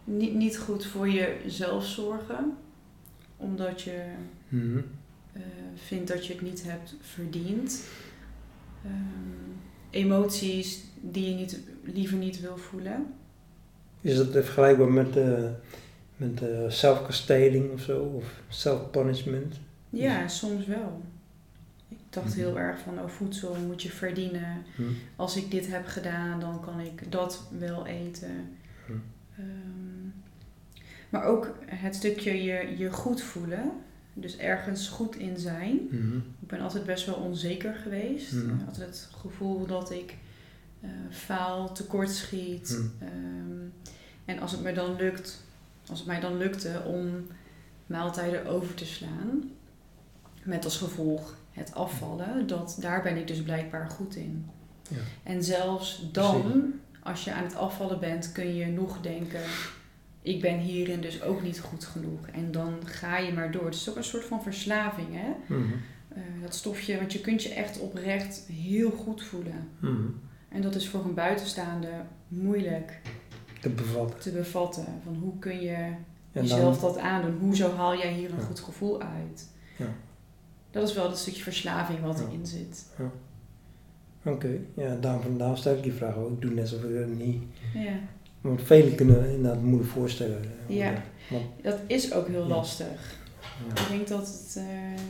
niet, 0.04 0.34
niet 0.34 0.58
goed 0.58 0.86
voor 0.86 1.08
jezelf 1.08 1.84
zorgen, 1.86 2.52
omdat 3.36 3.82
je 3.82 4.02
Mhm. 4.48 4.78
eh, 5.32 5.42
vindt 5.74 6.08
dat 6.08 6.26
je 6.26 6.32
het 6.32 6.42
niet 6.42 6.62
hebt 6.64 6.96
verdiend. 7.00 7.82
Ehm, 8.84 9.50
emoties 9.90 10.84
die 11.00 11.28
je 11.28 11.34
niet, 11.34 11.60
liever 11.84 12.16
niet 12.18 12.40
wil 12.40 12.56
voelen. 12.56 13.06
Is 14.00 14.16
dat 14.16 14.30
vergelijkbaar 14.32 14.92
met, 14.92 15.16
eh 15.16 15.50
met 16.16 16.42
zelfkastijding 16.68 17.72
of 17.72 17.80
zo? 17.80 18.02
Of 18.02 18.40
self-punishment? 18.48 19.54
Ja, 19.90 20.28
soms 20.28 20.66
wel. 20.66 21.02
Dacht 22.22 22.28
Mhm. 22.36 22.38
heel 22.38 22.58
erg 22.58 22.78
van, 22.80 23.00
oh, 23.00 23.08
voedsel 23.08 23.54
moet 23.66 23.82
je 23.82 23.90
verdienen. 23.90 24.62
Hm. 24.76 24.82
Als 25.16 25.36
ik 25.36 25.50
dit 25.50 25.66
heb 25.66 25.86
gedaan, 25.86 26.40
dan 26.40 26.60
kan 26.60 26.80
ik 26.80 27.12
dat 27.12 27.42
wel 27.58 27.86
eten. 27.86 28.56
Hm. 28.86 28.92
Ehm, 29.36 30.08
maar 31.08 31.24
ook 31.24 31.54
het 31.66 31.94
stukje 31.94 32.42
je, 32.42 32.74
je 32.78 32.90
goed 32.92 33.20
voelen. 33.22 33.70
Dus 34.14 34.36
ergens 34.36 34.88
goed 34.88 35.16
in 35.16 35.38
zijn. 35.38 35.78
Mhm. 35.90 36.16
Ik 36.16 36.48
ben 36.48 36.60
altijd 36.60 36.84
best 36.84 37.06
wel 37.06 37.14
onzeker 37.14 37.74
geweest. 37.74 38.32
Mhm. 38.32 38.48
Had 38.50 38.66
altijd 38.68 38.86
het 38.88 39.08
gevoel 39.20 39.66
dat 39.66 39.90
ik 39.90 40.16
eh, 40.80 40.90
faal, 41.10 41.72
tekortschiet. 41.72 42.68
Mhm. 42.78 43.08
Ehm, 43.08 43.66
en 44.24 44.38
als 44.40 44.52
het 44.52 44.62
me 44.62 44.72
dan 44.72 44.96
lukt, 44.96 45.44
als 45.88 45.98
het 45.98 46.08
mij 46.08 46.20
dan 46.20 46.36
lukte 46.36 46.82
om 46.86 47.26
maaltijden 47.86 48.46
over 48.46 48.74
te 48.74 48.84
slaan, 48.86 49.50
met 50.42 50.64
als 50.64 50.76
gevolg 50.78 51.36
het 51.58 51.74
afvallen, 51.74 52.46
dat, 52.46 52.76
daar 52.80 53.02
ben 53.02 53.16
ik 53.16 53.26
dus 53.26 53.42
blijkbaar 53.42 53.90
goed 53.90 54.16
in. 54.16 54.46
Ja. 54.88 54.96
En 55.22 55.44
zelfs 55.44 56.08
dan, 56.12 56.72
als 57.02 57.24
je 57.24 57.32
aan 57.32 57.44
het 57.44 57.56
afvallen 57.56 58.00
bent, 58.00 58.32
kun 58.32 58.54
je 58.54 58.66
nog 58.66 59.00
denken, 59.00 59.40
ik 60.22 60.40
ben 60.40 60.58
hierin 60.58 61.00
dus 61.00 61.22
ook 61.22 61.42
niet 61.42 61.60
goed 61.60 61.84
genoeg. 61.84 62.26
En 62.32 62.52
dan 62.52 62.74
ga 62.84 63.18
je 63.18 63.32
maar 63.32 63.50
door. 63.50 63.64
Het 63.64 63.74
is 63.74 63.90
ook 63.90 63.96
een 63.96 64.04
soort 64.04 64.24
van 64.24 64.42
verslaving, 64.42 65.08
hè? 65.12 65.54
Mhm. 65.54 65.62
Eh, 66.08 66.22
dat 66.42 66.54
stofje, 66.54 66.96
want 66.98 67.12
je 67.12 67.20
kunt 67.20 67.42
je 67.42 67.48
echt 67.54 67.80
oprecht 67.80 68.46
heel 68.52 68.90
goed 68.90 69.22
voelen. 69.22 69.68
Mhm. 69.78 70.02
En 70.48 70.62
dat 70.62 70.74
is 70.74 70.88
voor 70.88 71.04
een 71.04 71.14
buitenstaande 71.14 71.90
moeilijk 72.28 73.00
Te 73.60 73.68
bevatten. 73.68 74.20
te 74.20 74.30
bevatten. 74.30 74.84
Van 75.04 75.14
hoe 75.14 75.38
kun 75.38 75.60
je 75.60 75.74
En 76.32 76.42
jezelf 76.42 76.80
dan, 76.80 76.92
dat 76.92 77.02
aandoen? 77.02 77.38
Hoezo 77.40 77.74
haal 77.74 77.96
jij 77.98 78.12
hier 78.12 78.30
een 78.30 78.38
Ja. 78.38 78.44
goed 78.44 78.60
gevoel 78.60 79.00
uit? 79.02 79.48
Ja. 79.76 79.86
Dat 80.78 80.88
is 80.88 80.94
wel 80.94 81.08
dat 81.08 81.18
stukje 81.18 81.42
verslaving 81.42 82.00
wat 82.00 82.20
erin 82.20 82.46
zit. 82.46 82.86
Oké, 84.24 84.58
ja, 84.74 84.94
daarom, 85.00 85.38
daarom 85.38 85.56
stel 85.56 85.76
ik 85.76 85.82
die 85.82 85.92
vraag 85.92 86.16
ook. 86.16 86.30
Ik 86.32 86.40
doe 86.40 86.50
net 86.50 86.60
alsof 86.72 86.82
ik 86.82 87.06
niet... 87.06 87.42
Ja. 87.74 87.92
Want 88.40 88.62
velen 88.62 88.94
kunnen 88.94 89.30
inderdaad 89.30 89.62
moeilijk 89.62 89.90
voorstellen. 89.90 90.42
eh, 90.68 90.76
Ja. 90.76 91.02
dat- 91.62 91.78
is 91.86 92.12
ook 92.12 92.28
heel 92.28 92.46
lastig. 92.46 93.16
ja. 93.74 93.82
Ik 93.82 93.88
denk 93.88 94.08
dat 94.08 94.26
het... 94.26 94.54
eh, 94.56 95.02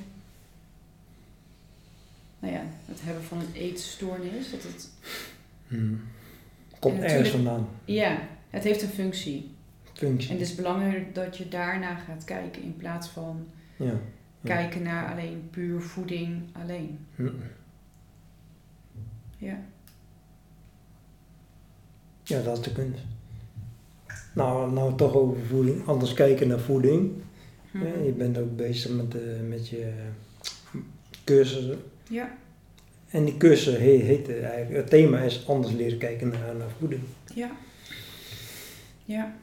nou 2.38 2.54
ja, 2.54 2.62
het 2.87 2.98
hebben 3.02 3.22
van 3.24 3.38
een 3.38 3.52
eetstoornis, 3.54 4.50
dat 4.50 4.62
het... 4.62 4.88
Mhm. 5.68 5.94
Komt 6.78 6.94
En 6.98 7.02
ergens 7.02 7.28
vandaan. 7.28 7.68
Ja, 7.85 8.18
het 8.50 8.64
heeft 8.64 8.83
een 8.83 8.88
functie. 8.88 9.50
Functie. 9.92 10.31
En 10.31 10.38
het 10.38 10.48
is 10.48 10.54
belangrijk 10.54 11.14
dat 11.14 11.37
je 11.37 11.48
daarna 11.48 11.94
gaat 11.96 12.24
kijken 12.24 12.62
in 12.62 12.76
plaats 12.76 13.09
van 13.09 13.46
Ja. 13.76 13.92
Kijken 14.48 14.82
naar 14.82 15.12
alleen 15.12 15.48
puur 15.50 15.80
voeding 15.80 16.42
alleen. 16.52 16.98
Ja. 19.38 19.61
Ja, 22.22 22.42
dat 22.42 22.58
is 22.58 22.64
de 22.64 22.72
kunst. 22.72 23.00
Nou, 24.34 24.72
nou 24.72 24.96
toch 24.96 25.12
over 25.14 25.46
voeding. 25.46 25.87
Anders 25.87 26.12
kijken 26.14 26.48
naar 26.48 26.61
voeding. 26.61 27.12
Mhm. 27.70 27.87
Ja, 27.87 27.92
je 28.04 28.12
bent 28.12 28.38
ook 28.38 28.56
bezig 28.56 28.90
met, 28.90 29.14
eh, 29.14 29.40
met 29.48 29.68
je 29.68 29.92
cursussen. 31.24 31.78
Ja, 32.11 32.37
En 33.11 33.24
die 33.24 33.37
cursus 33.37 33.74
he- 33.74 34.00
heet 34.02 34.28
eigenlijk, 34.40 34.76
het 34.76 34.87
thema 34.90 35.18
is 35.18 35.48
anders 35.48 35.72
leren 35.74 35.98
kijken 35.98 36.28
naar, 36.28 36.56
naar 36.56 36.70
voeding. 36.78 37.02
ja. 37.34 37.50
Ja, 39.04 39.34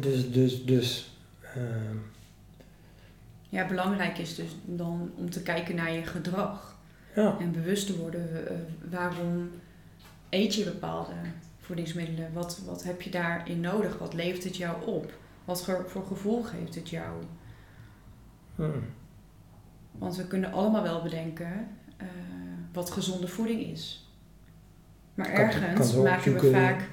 Dus, 0.00 0.30
dus, 0.32 0.64
dus, 0.64 1.15
ja, 3.48 3.66
belangrijk 3.66 4.18
is 4.18 4.34
dus 4.34 4.56
dan 4.64 5.10
om 5.16 5.30
te 5.30 5.42
kijken 5.42 5.74
naar 5.76 5.92
je 5.92 6.02
gedrag. 6.02 6.78
ja, 7.14 7.36
En 7.40 7.52
bewust 7.52 7.86
te 7.86 7.96
worden 7.98 8.48
eh, 8.48 8.56
waarom 8.90 9.50
eet 10.30 10.54
je 10.54 10.64
bepaalde 10.64 11.12
voedingsmiddelen. 11.60 12.32
Wat, 12.32 12.60
wat 12.66 12.82
heb 12.84 13.02
je 13.02 13.10
daarin 13.10 13.60
nodig? 13.60 13.98
Wat 13.98 14.14
levert 14.14 14.44
het 14.44 14.56
jou 14.56 14.86
op? 14.86 15.12
Wat 15.44 15.64
voor, 15.64 15.84
voor 15.88 16.06
gevoel 16.06 16.42
geeft 16.42 16.74
het 16.74 16.88
jou? 16.88 17.12
hm, 18.54 18.70
Want 19.92 20.16
we 20.16 20.26
kunnen 20.26 20.52
allemaal 20.52 20.82
wel 20.82 21.02
bedenken 21.02 21.68
eh, 21.96 22.06
wat 22.72 22.90
gezonde 22.90 23.28
voeding 23.28 23.60
is. 23.62 24.10
Maar 25.14 25.26
Kan- 25.26 25.34
ergens 25.34 25.94
maken 25.94 26.32
we 26.40 26.50
vaak 26.50 26.88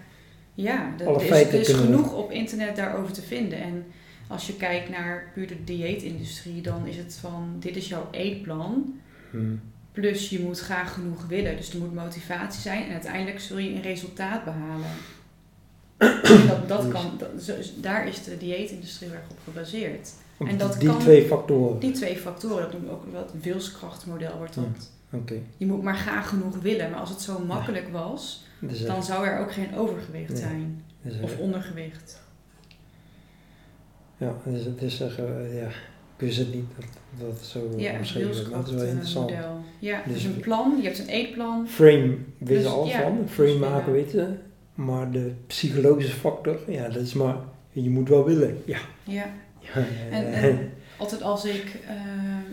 Ja, 0.54 0.94
er, 1.00 1.22
is, 1.22 1.48
is 1.48 1.74
genoeg 1.76 2.14
op 2.14 2.32
internet 2.32 2.76
daarover 2.76 3.14
te 3.14 3.22
vinden. 3.22 3.60
En 3.62 3.86
als 4.28 4.48
je 4.48 4.56
kijkt 4.56 4.90
naar 4.90 5.32
puur 5.34 5.48
de 5.48 5.64
dieetindustrie, 5.64 6.62
dan 6.62 6.86
is 6.88 6.98
het 6.98 7.18
van 7.22 7.56
dit 7.60 7.76
is 7.76 7.88
jouw 7.88 8.08
eetplan. 8.12 9.00
Hm. 9.32 9.38
Plus 9.92 10.30
je 10.30 10.40
moet 10.40 10.60
graag 10.60 10.94
genoeg 10.94 11.26
willen. 11.28 11.58
Dus 11.58 11.74
er 11.74 11.80
moet 11.80 11.94
motivatie 11.94 12.62
zijn 12.62 12.86
en 12.86 12.92
uiteindelijk 12.92 13.40
zul 13.40 13.58
je 13.58 13.70
een 13.70 13.82
resultaat 13.82 14.44
behalen. 14.46 14.90
En 15.98 16.48
dat, 16.48 16.68
dat 16.68 16.88
kan, 16.88 17.12
dat, 17.18 17.30
daar 17.82 18.08
is 18.08 18.24
de 18.24 18.38
dieetindustrie 18.38 19.10
erg 19.12 19.30
op 19.32 19.38
gebaseerd. 19.44 20.14
Op 20.38 20.48
En 20.48 20.58
dat 20.58 20.80
die 20.80 20.90
kan- 20.90 21.00
twee 21.00 21.26
factoren. 21.26 21.80
Die 21.80 21.92
twee 21.92 22.18
factoren, 22.18 22.62
dat 22.62 22.72
noemen 22.72 22.90
we 22.90 22.96
ook 22.96 23.12
wel 23.12 23.22
het 23.34 23.44
wilskrachtmodel 23.44 24.38
wordt 24.38 24.56
dat. 24.56 24.92
Je 25.58 25.66
moet 25.66 25.84
maar 25.84 25.96
graag 25.98 26.30
genoeg 26.30 26.58
willen. 26.58 26.90
Maar 26.92 27.00
als 27.00 27.10
het 27.10 27.22
zo 27.22 27.40
makkelijk 27.40 27.90
was, 27.92 28.46
dan 28.86 29.04
zou 29.04 29.26
er 29.28 29.40
ook 29.40 29.52
geen 29.54 29.76
overgewicht 29.76 30.30
Nee. 30.32 30.38
zijn. 30.42 30.84
Of 31.22 31.38
ondergewicht. 31.38 32.22
Ja, 34.24 34.52
dus 34.52 34.66
het 34.66 34.82
is 34.82 34.98
zeggen, 34.98 35.46
eh, 35.46 35.62
ja, 35.62 35.68
ik 35.68 35.74
wist 36.18 36.38
het 36.38 36.54
niet 36.54 36.66
dat, 36.76 37.28
dat 37.28 37.46
zo 37.46 37.74
Ja, 37.78 37.90
het 37.92 38.00
omschreven 38.00 38.30
is 38.30 38.42
wel 38.42 38.54
interessant. 38.54 39.30
wilskrachtmodel. 39.30 39.62
Ja, 39.80 40.02
Dus- 40.06 40.14
dus 40.14 40.24
een 40.24 40.40
plan. 40.40 40.78
Je 40.82 40.84
hebt 40.88 41.00
een 41.00 41.08
eetplan. 41.08 41.68
Frame 41.68 42.18
weten 42.38 42.64
Dus, 42.64 42.92
ja, 42.92 43.02
van, 43.02 43.18
dus 43.22 43.32
frame 43.32 43.58
maken 43.58 43.92
weten 43.92 44.42
maar 44.76 45.12
de 45.12 45.34
psychologische 45.48 46.16
factor, 46.16 46.60
ja, 46.68 46.90
dat 46.90 47.02
is 47.02 47.14
maar, 47.14 47.36
je 47.72 47.90
moet 47.90 48.10
wel 48.10 48.26
willen. 48.26 48.62
Ja. 48.66 48.80
Ja. 49.04 49.34
ja 49.60 49.86
En, 50.12 50.34
eh, 50.34 50.44
en 50.44 50.72
altijd 50.98 51.22
als 51.22 51.46
ik 51.46 51.78
eh, 51.88 51.96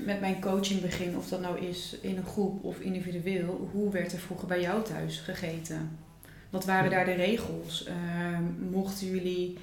met 0.07 0.21
mijn 0.21 0.41
coaching 0.41 0.81
begin, 0.81 1.17
of 1.17 1.29
dat 1.29 1.41
nou 1.41 1.59
is 1.61 1.97
in 2.01 2.17
een 2.17 2.25
groep 2.25 2.65
of 2.65 2.79
individueel, 2.81 3.69
hoe 3.73 3.91
werd 3.93 4.13
er 4.13 4.19
vroeger 4.19 4.49
bij 4.49 4.61
jou 4.61 4.83
thuis 4.83 5.19
gegeten? 5.19 5.99
Wat 6.51 6.65
waren 6.65 6.91
daar 6.91 7.05
de 7.05 7.13
regels? 7.13 7.89
Mochten 8.71 9.07
jullie 9.07 9.59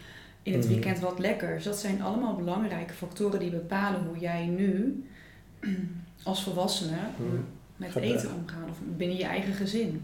in 0.48 0.54
het 0.54 0.64
Mhm. 0.64 0.74
weekend 0.74 1.00
wat 1.00 1.20
lekkers? 1.20 1.64
Dat 1.64 1.78
zijn 1.78 2.02
allemaal 2.02 2.36
belangrijke 2.36 2.94
factoren 2.94 3.40
die 3.40 3.50
bepalen 3.50 4.04
hoe 4.06 4.18
jij 4.20 4.46
nu 4.46 5.04
als 6.24 6.44
volwassene 6.44 6.98
Mhm. 7.20 7.36
met 7.76 7.96
eten 7.96 8.34
omgaan 8.34 8.70
of 8.70 8.78
binnen 8.98 9.18
je 9.18 9.24
eigen 9.24 9.54
gezin. 9.54 10.02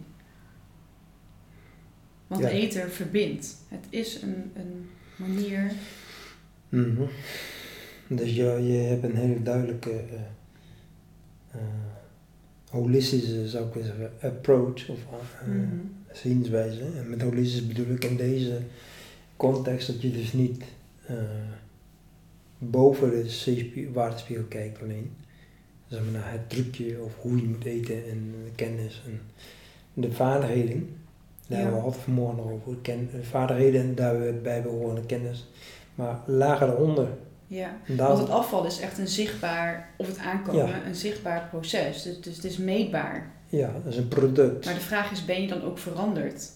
Want 2.28 2.42
Ja. 2.42 2.48
eten 2.50 2.92
verbindt. 2.92 3.56
Het 3.68 3.86
is 3.90 4.22
een, 4.22 4.52
een 4.56 4.90
manier. 5.16 5.72
mhm. 6.70 7.02
Dus 8.08 8.36
je, 8.36 8.44
je 8.44 8.78
hebt 8.78 9.04
een 9.04 9.16
hele 9.16 9.42
duidelijke 9.44 9.90
eh, 9.92 10.20
eh, 11.52 11.60
holistische, 12.70 13.48
zou 13.50 13.68
ik 13.68 13.74
willen 13.74 13.88
zeggen, 13.90 14.12
approach 14.22 14.90
of 14.90 15.00
Mhm. 15.48 15.68
zienswijze. 16.12 16.84
En 16.98 17.10
met 17.10 17.22
holistisch 17.22 17.68
bedoel 17.68 17.88
ik 17.96 18.04
in 18.06 18.18
deze 18.18 18.60
context 19.38 19.88
dat 19.88 20.02
je 20.02 20.12
dus 20.12 20.34
niet 20.34 20.64
eh, 21.06 21.16
boven 22.58 23.10
de 23.12 23.90
waardespiegel 23.94 24.46
kijkt 24.46 24.82
alleen. 24.82 25.12
Zeg 25.88 26.02
maar 26.04 26.12
naar 26.22 26.32
het 26.32 26.50
trucje 26.50 27.02
of 27.02 27.14
hoe 27.22 27.36
je 27.38 27.44
moet 27.48 27.66
eten 27.66 27.96
en 28.10 28.34
de 28.46 28.52
kennis 28.56 29.02
en 29.06 29.22
de 29.94 30.12
vaardigheden. 30.12 30.96
Daar 31.48 31.58
Ja. 31.58 31.64
hebben 31.64 31.76
we 31.82 31.86
altijd 31.86 32.04
vanmorgen 32.04 32.36
nog 32.38 32.52
over. 32.52 32.76
Ken, 32.82 33.10
de 33.12 33.24
vaardigheden 33.24 33.82
en 33.82 33.96
daarbij 33.96 34.62
behorende 34.62 35.06
kennis. 35.06 35.48
Maar 35.96 36.20
lager 36.26 36.68
daaronder. 36.68 37.08
Ja. 37.48 37.78
Want 37.98 38.18
het 38.20 38.30
afval 38.30 38.66
is 38.66 38.80
echt 38.80 38.98
een 38.98 39.08
zichtbaar, 39.08 39.90
of 39.98 40.08
het 40.08 40.18
aankomen, 40.18 40.68
Ja. 40.68 40.86
een 40.86 40.96
zichtbaar 40.96 41.48
proces. 41.50 42.04
Dus, 42.04 42.22
dus 42.22 42.36
het 42.36 42.46
is 42.46 42.58
meetbaar. 42.58 43.32
ja, 43.50 43.72
dat 43.84 43.94
is 43.94 43.98
een 44.00 44.08
product. 44.08 44.66
Maar 44.66 44.74
de 44.74 44.80
vraag 44.80 45.12
is, 45.12 45.26
ben 45.26 45.42
je 45.42 45.48
dan 45.48 45.62
ook 45.64 45.78
veranderd? 45.78 46.52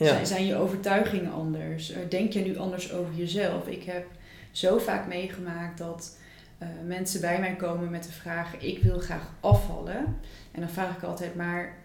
Ja. 0.00 0.12
Zijn, 0.12 0.26
zijn 0.26 0.46
je 0.46 0.56
overtuigingen 0.56 1.32
anders? 1.32 1.90
Eh, 1.90 2.00
Denk 2.08 2.32
je 2.32 2.40
nu 2.40 2.58
anders 2.58 2.92
over 2.92 3.14
jezelf? 3.14 3.66
Ik 3.66 3.82
heb 3.82 4.06
zo 4.50 4.78
vaak 4.78 5.06
meegemaakt 5.06 5.78
dat 5.78 6.16
eh, 6.58 6.68
mensen 6.86 7.20
bij 7.20 7.40
mij 7.40 7.54
komen 7.56 7.90
met 7.90 8.02
de 8.02 8.12
vraag: 8.12 8.56
ik 8.56 8.82
wil 8.82 8.98
graag 8.98 9.32
afvallen. 9.40 10.16
En 10.52 10.60
dan 10.60 10.68
vraag 10.68 10.96
ik 10.96 11.02
altijd 11.02 11.34
maar: 11.34 11.76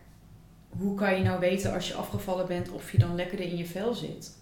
hoe 0.69 0.95
kan 0.95 1.17
je 1.17 1.23
nou 1.23 1.39
weten 1.39 1.73
als 1.73 1.87
je 1.87 1.93
afgevallen 1.93 2.47
bent 2.47 2.69
of 2.69 2.91
je 2.91 2.97
dan 2.97 3.15
lekkerder 3.15 3.45
in 3.45 3.57
je 3.57 3.65
vel 3.65 3.93
zit? 3.93 4.37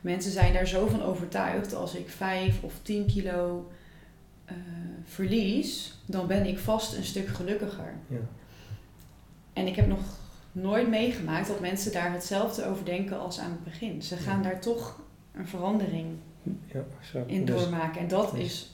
Mensen 0.00 0.32
zijn 0.32 0.52
daar 0.52 0.66
zo 0.66 0.86
van 0.86 1.02
overtuigd: 1.02 1.74
als 1.74 1.94
ik 1.94 2.08
5 2.08 2.62
of 2.62 2.74
10 2.82 3.06
kilo 3.06 3.70
eh, 4.44 4.54
verlies, 5.04 5.98
dan 6.06 6.26
ben 6.26 6.46
ik 6.46 6.58
vast 6.58 6.96
een 6.96 7.04
stuk 7.04 7.28
gelukkiger. 7.28 7.94
Ja. 8.06 8.18
En 9.52 9.66
ik 9.66 9.76
heb 9.76 9.86
nog 9.86 10.00
nooit 10.52 10.88
meegemaakt 10.88 11.46
dat 11.48 11.60
mensen 11.60 11.92
daar 11.92 12.12
hetzelfde 12.12 12.66
over 12.66 12.84
denken 12.84 13.18
als 13.18 13.38
aan 13.38 13.50
het 13.50 13.64
begin. 13.64 14.02
Ze 14.02 14.16
gaan 14.16 14.42
daar 14.42 14.60
toch 14.60 15.00
een 15.34 15.46
verandering 15.48 16.06
Ja, 16.66 16.84
zo. 17.00 17.24
in 17.26 17.44
Dus- 17.44 17.60
doormaken. 17.62 18.00
En 18.00 18.08
dat 18.08 18.30
dus- 18.32 18.40
is 18.44 18.70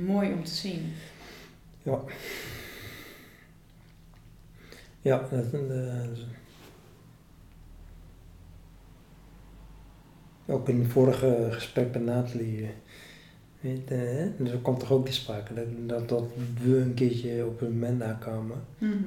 mooi 0.00 0.32
om 0.32 0.44
te 0.44 0.54
zien. 0.54 0.92
Ja, 5.02 5.18
dat, 5.30 5.52
eh, 5.52 6.08
ook 10.46 10.68
in 10.68 10.80
het 10.80 10.90
vorige 10.90 11.48
gesprek 11.50 11.92
met 11.92 12.04
Nathalie, 12.04 12.62
eh, 12.62 12.68
weet, 13.60 13.88
hè, 13.88 14.36
dus 14.36 14.50
er 14.50 14.58
komt 14.58 14.80
toch 14.80 14.90
ook 14.92 15.06
te 15.06 15.12
sprake 15.12 15.54
dat, 15.54 15.64
dat, 15.88 16.08
dat 16.08 16.24
we 16.62 16.76
een 16.78 16.94
keertje 16.94 17.46
op 17.46 17.60
een 17.60 17.72
moment 17.72 18.02
aankwamen. 18.02 18.56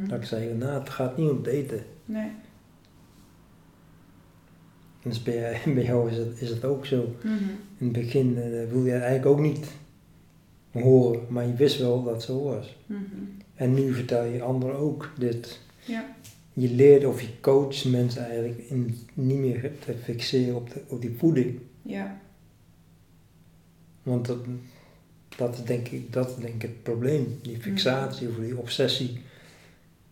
Dat 0.08 0.18
ik 0.20 0.26
zei, 0.26 0.54
nou 0.54 0.80
het 0.80 0.90
gaat 0.90 1.18
niet 1.18 1.30
om 1.30 1.38
het 1.38 1.48
eten. 1.48 1.84
Nee. 2.08 2.32
En 5.04 5.10
dus 5.10 5.24
bij, 5.24 5.36
jou- 5.36 5.74
bij 5.76 5.84
jou 5.84 6.12
is 6.12 6.18
het, 6.18 6.42
is 6.42 6.64
ook 6.64 6.86
zo. 6.86 7.16
Mhm. 7.24 7.34
In 7.78 7.86
het 7.86 7.92
begin 7.92 8.38
eh, 8.38 8.70
wil 8.72 8.86
je 8.86 8.92
eigenlijk 8.92 9.26
ook 9.26 9.40
niet 9.40 9.68
horen, 10.72 11.26
maar 11.30 11.48
je 11.48 11.54
wist 11.54 11.80
wel 11.80 12.04
dat 12.04 12.14
het 12.14 12.24
zo 12.24 12.44
was. 12.44 12.78
Mhm. 12.86 13.02
En 13.56 13.74
nu 13.74 13.94
vertel 13.94 14.24
je 14.24 14.42
anderen 14.42 14.78
ook 14.78 15.12
dit. 15.18 15.60
Ja. 15.86 16.16
Je 16.54 16.70
leert 16.70 17.06
of 17.06 17.22
je 17.22 17.40
coacht 17.42 17.86
mensen 17.86 18.26
eigenlijk 18.26 18.58
in 18.58 18.98
niet 19.14 19.38
meer 19.40 19.72
te 19.86 19.94
fixeren 20.04 20.56
op, 20.56 20.70
de, 20.74 20.82
op 20.88 21.02
die 21.02 21.16
voeding. 21.18 21.60
Ja. 21.82 22.20
Want 24.04 24.26
dat, 24.26 24.40
dat, 25.38 25.54
is 25.54 25.64
denk 25.64 25.88
ik, 25.88 26.14
dat 26.14 26.30
is 26.30 26.36
denk 26.36 26.54
ik 26.54 26.62
het 26.62 26.84
probleem. 26.84 27.40
Die 27.42 27.60
fixatie 27.60 28.28
of 28.30 28.36
die 28.36 28.58
obsessie. 28.58 29.18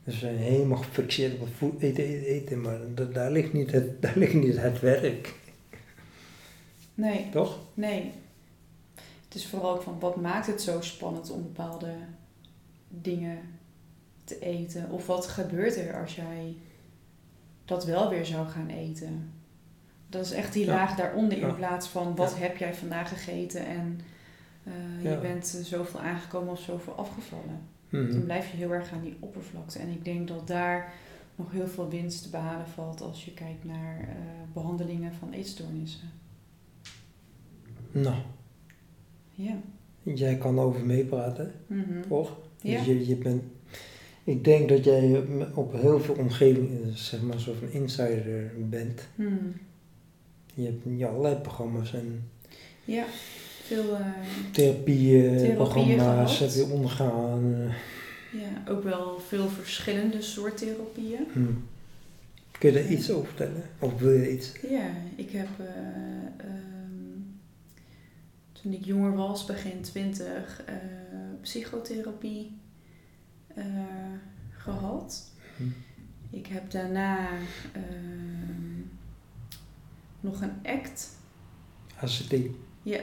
Dus 0.05 0.13
we 0.13 0.19
zijn 0.19 0.37
helemaal 0.37 0.77
gefixeerd 0.77 1.33
op 1.59 1.81
eten, 1.81 2.03
eten, 2.03 2.25
eten. 2.27 2.61
Maar 2.61 2.79
da- 2.95 3.03
daar, 3.05 3.31
ligt 3.31 3.53
niet 3.53 3.71
het, 3.71 3.85
daar 4.01 4.17
ligt 4.17 4.33
niet 4.33 4.57
het 4.57 4.79
werk. 4.79 5.33
Nee. 6.93 7.29
Toch? 7.31 7.59
Nee. 7.73 8.11
Het 9.25 9.35
is 9.35 9.47
vooral 9.47 9.71
ook 9.75 9.81
van 9.81 9.99
wat 9.99 10.15
maakt 10.15 10.47
het 10.47 10.61
zo 10.61 10.81
spannend 10.81 11.31
om 11.31 11.41
bepaalde 11.41 11.93
dingen 12.89 13.37
te 14.23 14.39
eten? 14.39 14.89
Of 14.89 15.07
wat 15.07 15.27
gebeurt 15.27 15.75
er 15.77 15.99
als 16.01 16.15
jij 16.15 16.55
dat 17.65 17.85
wel 17.85 18.09
weer 18.09 18.25
zou 18.25 18.47
gaan 18.47 18.67
eten? 18.69 19.31
Dat 20.09 20.25
is 20.25 20.31
echt 20.31 20.53
die 20.53 20.65
Ja. 20.65 20.73
laag 20.73 20.95
daaronder 20.95 21.37
in 21.37 21.47
Ja. 21.47 21.53
plaats 21.53 21.87
van 21.87 22.15
wat 22.15 22.31
Ja. 22.31 22.37
heb 22.37 22.57
jij 22.57 22.73
vandaag 22.73 23.09
gegeten 23.09 23.65
en 23.65 23.99
eh, 24.63 25.03
je 25.11 25.17
bent 25.17 25.47
zoveel 25.63 25.99
aangekomen 25.99 26.51
of 26.51 26.59
zoveel 26.59 26.93
afgevallen. 26.93 27.61
Mhm. 28.03 28.11
Dan 28.11 28.23
blijf 28.23 28.51
je 28.51 28.57
heel 28.57 28.71
erg 28.73 28.91
aan 28.91 29.01
die 29.01 29.15
oppervlakte. 29.19 29.79
En 29.79 29.89
ik 29.89 30.05
denk 30.05 30.27
dat 30.27 30.47
daar 30.47 30.93
nog 31.35 31.51
heel 31.51 31.67
veel 31.67 31.89
winst 31.89 32.23
te 32.23 32.29
behalen 32.29 32.67
valt 32.67 33.01
als 33.01 33.25
je 33.25 33.33
kijkt 33.33 33.63
naar 33.63 33.99
eh, 33.99 34.15
behandelingen 34.53 35.13
van 35.13 35.31
eetstoornissen. 35.31 36.09
Nou, 37.91 38.15
Ja. 39.31 39.57
jij 40.03 40.37
kan 40.37 40.59
over 40.59 40.85
meepraten, 40.85 41.51
Mhm. 41.67 42.01
toch? 42.07 42.37
Ja. 42.61 42.77
Dus 42.77 42.85
je, 42.85 43.07
je 43.07 43.15
bent, 43.15 43.43
ik 44.23 44.43
denk 44.43 44.69
dat 44.69 44.83
jij 44.83 45.23
op 45.53 45.73
heel 45.73 45.99
veel 45.99 46.15
omgevingen, 46.15 46.97
zeg 46.97 47.21
maar, 47.21 47.35
een 47.35 47.41
soort 47.41 47.57
van 47.57 47.69
insider 47.71 48.51
bent. 48.69 49.07
Hmm. 49.15 49.53
Je 50.53 50.65
hebt 50.65 50.83
ja, 50.97 51.07
allerlei 51.07 51.35
programma's 51.35 51.93
en 51.93 52.29
Ja, 52.85 53.05
veel, 53.67 53.95
eh, 53.95 54.05
therapieën, 54.51 55.21
Therapieën 55.37 55.55
programma's 55.55 56.37
gehad. 56.37 56.53
heb 56.55 56.65
je 56.67 56.73
ondergaan. 56.73 57.53
eh. 57.53 57.73
ja, 58.41 58.71
ook 58.71 58.83
wel 58.83 59.19
veel 59.19 59.47
verschillende 59.49 60.21
soort 60.21 60.57
therapieën. 60.57 61.25
Hm. 61.33 61.45
Kun 62.59 62.69
je 62.71 62.75
daar 62.81 62.91
iets 62.91 63.11
over 63.11 63.27
vertellen? 63.27 63.63
Of 63.79 63.99
wil 63.99 64.11
je 64.11 64.31
iets? 64.33 64.51
Ja, 64.69 64.87
ik 65.15 65.31
heb 65.31 65.47
eh, 65.59 65.65
ehm, 66.37 67.19
toen 68.61 68.73
ik 68.73 68.85
jonger 68.85 69.15
was, 69.15 69.45
begin 69.45 69.81
twintig, 69.81 70.63
eh, 70.65 70.75
psychotherapie 71.41 72.57
eh, 73.55 73.65
gehad. 74.57 75.31
Hm. 75.57 75.63
Ik 76.29 76.47
heb 76.47 76.71
daarna 76.71 77.27
ehm, 77.73 78.81
nog 80.19 80.41
een 80.41 80.53
ACT, 80.63 81.09
ACT. 81.99 82.35
ja, 82.83 82.99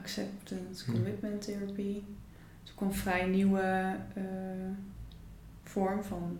Acceptance 0.00 0.84
Hm. 0.84 0.92
Commitment 0.92 1.42
Therapy. 1.42 1.94
Het 1.94 2.64
is 2.64 2.72
ook 2.74 2.80
een 2.80 2.94
vrij 2.94 3.26
nieuwe 3.26 3.96
eh, 4.14 4.22
vorm 5.62 6.04
van 6.04 6.38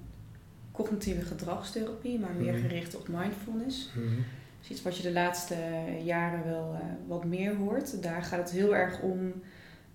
cognitieve 0.73 1.21
gedragstherapie, 1.25 2.18
maar 2.18 2.35
meer 2.38 2.55
Hm. 2.55 2.61
gericht 2.61 2.97
op 2.97 3.09
mindfulness. 3.09 3.90
Hm. 3.94 4.01
Dus 4.01 4.66
is 4.66 4.71
iets 4.71 4.83
wat 4.83 4.97
je 4.97 5.03
de 5.03 5.12
laatste 5.12 5.57
jaren 6.05 6.44
wel 6.44 6.75
eh, 6.75 6.81
wat 7.07 7.25
meer 7.25 7.55
hoort. 7.55 8.03
Daar 8.03 8.23
gaat 8.23 8.38
het 8.38 8.51
heel 8.51 8.77
erg 8.77 9.01
om 9.01 9.33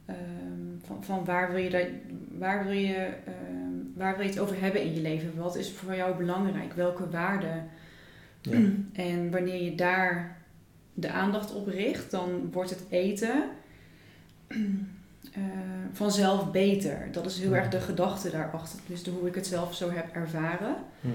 ehm, 0.06 0.18
van, 0.86 1.04
van 1.04 1.26
waar 1.26 1.52
wil 1.54 1.64
je, 1.64 1.70
dat, 1.70 1.88
waar, 2.38 2.64
wil 2.64 2.74
je, 2.74 2.96
ehm, 3.26 3.74
waar 3.96 4.16
wil 4.16 4.24
je 4.26 4.30
het 4.32 4.40
over 4.40 4.62
hebben 4.62 4.82
in 4.82 4.94
je 4.94 5.02
leven? 5.02 5.36
Wat 5.36 5.56
is 5.56 5.72
voor 5.72 5.96
jou 5.96 6.18
belangrijk? 6.18 6.74
Welke 6.74 7.10
waarden? 7.10 7.68
Ja. 8.42 8.60
En 8.94 9.32
wanneer 9.32 9.64
je 9.64 9.76
daar 9.76 10.38
de 10.94 11.10
aandacht 11.10 11.54
op 11.54 11.68
richt, 11.68 12.12
dan 12.12 12.50
wordt 12.52 12.70
het 12.70 12.84
eten 12.90 13.44
eh, 14.48 15.42
vanzelf 15.94 16.52
beter. 16.52 17.08
Dat 17.12 17.26
is 17.26 17.40
heel 17.40 17.52
Ja. 17.52 17.58
erg 17.58 17.70
de 17.70 17.80
gedachte 17.80 18.30
daarachter. 18.32 18.80
Dus 18.88 19.04
de, 19.04 19.12
hoe 19.12 19.28
ik 19.28 19.36
het 19.36 19.48
zelf 19.48 19.76
zo 19.76 19.90
heb 19.92 20.16
ervaren. 20.16 20.76
Mhm. 21.00 21.12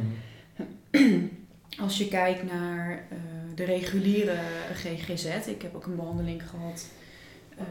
Als 1.81 1.99
je 1.99 2.09
kijkt 2.09 2.53
naar 2.53 2.91
eh, 3.11 3.17
de 3.55 3.65
reguliere 3.65 4.37
GGZ, 4.75 5.47
ik 5.47 5.63
heb 5.63 5.75
ook 5.75 5.87
een 5.87 5.97
behandeling 5.97 6.49
gehad, 6.49 6.87
eh, 7.57 7.65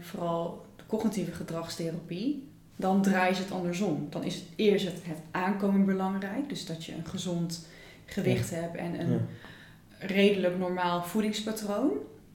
vooral 0.00 0.66
de 0.76 0.82
cognitieve 0.86 1.32
gedragstherapie, 1.32 2.48
dan 2.76 3.02
draai 3.02 3.34
je 3.34 3.40
het 3.40 3.50
andersom. 3.50 4.06
Dan 4.10 4.24
is 4.24 4.34
het 4.34 4.44
eerst 4.56 4.84
het, 4.84 4.98
het 5.02 5.18
aankomen 5.30 5.84
belangrijk, 5.84 6.48
dus 6.48 6.66
dat 6.66 6.84
je 6.84 6.94
een 6.94 7.06
gezond 7.06 7.66
gewicht 8.06 8.50
hebt 8.50 8.76
en 8.76 9.00
een 9.00 9.10
Ja. 9.10 9.18
Redelijk 10.06 10.58
normaal 10.58 11.04
voedingspatroon. 11.04 11.90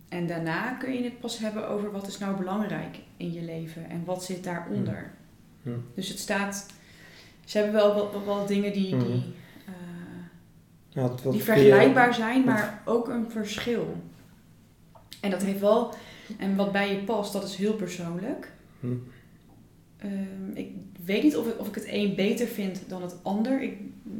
En 0.09 0.27
daarna 0.27 0.71
kun 0.71 0.93
je 0.93 1.03
het 1.03 1.19
pas 1.19 1.39
hebben 1.39 1.69
over 1.69 1.91
wat 1.91 2.07
is 2.07 2.17
nou 2.17 2.37
belangrijk 2.37 2.97
in 3.17 3.33
je 3.33 3.41
leven 3.41 3.89
en 3.89 4.05
wat 4.05 4.23
zit 4.23 4.43
daaronder. 4.43 5.11
Ja. 5.61 5.71
Dus 5.95 6.09
het 6.09 6.19
staat, 6.19 6.65
ze 7.45 7.57
hebben 7.57 7.75
wel 7.75 7.93
wel, 7.95 8.25
wel 8.25 8.45
dingen 8.45 8.73
die, 8.73 8.97
die 8.97 9.23
eh, 9.65 9.73
Ja, 10.89 11.01
wat- 11.01 11.21
wat 11.23 11.33
die 11.33 11.41
je- 11.41 11.47
vergelijkbaar 11.51 12.13
zijn, 12.13 12.43
maar 12.43 12.81
ook 12.85 13.07
een 13.09 13.31
verschil. 13.31 13.95
En 15.21 15.29
dat 15.31 15.43
heeft 15.43 15.59
wel, 15.59 15.93
en 16.37 16.55
wat 16.55 16.71
bij 16.71 16.95
je 16.95 17.03
past, 17.03 17.33
dat 17.33 17.43
is 17.43 17.55
heel 17.55 17.73
persoonlijk. 17.73 18.51
Hm. 18.79 18.87
Ehm, 19.97 20.51
ik 20.53 20.71
weet 21.07 21.23
niet 21.23 21.35
of 21.37 21.47
ik, 21.47 21.59
of 21.59 21.67
ik 21.67 21.75
het 21.75 21.85
een 21.87 22.15
beter 22.15 22.47
vind 22.47 22.79
dan 22.87 23.01
het 23.01 23.15
ander. 23.23 23.61
Ik 23.61 23.73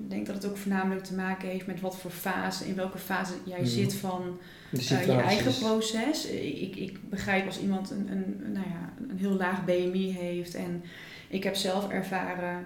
denk 0.08 0.26
dat 0.26 0.36
het 0.36 0.45
ook 0.45 0.58
voornamelijk 0.58 1.06
te 1.06 1.13
maken 1.13 1.47
heeft 1.50 1.67
met 1.67 1.82
wat 1.82 1.97
voor 1.97 2.12
fase, 2.12 2.67
in 2.67 2.76
welke 2.76 2.97
fase 2.97 3.34
jij 3.45 3.60
Mhm. 3.60 3.67
zit 3.67 3.93
van 3.93 4.39
eh, 4.71 5.06
je 5.06 5.12
eigen 5.12 5.54
proces. 5.60 6.26
Ik, 6.28 6.76
ik, 6.76 7.10
begrijp 7.10 7.45
als 7.45 7.60
iemand 7.62 7.89
een, 7.91 8.08
een, 8.12 8.52
nou 8.52 8.65
ja, 8.69 8.93
een 9.10 9.17
heel 9.17 9.32
laag 9.36 9.65
BMI 9.65 10.12
heeft. 10.12 10.56
En 10.56 10.84
ik 11.28 11.43
heb 11.43 11.56
zelf 11.56 11.89
ervaren, 11.89 12.65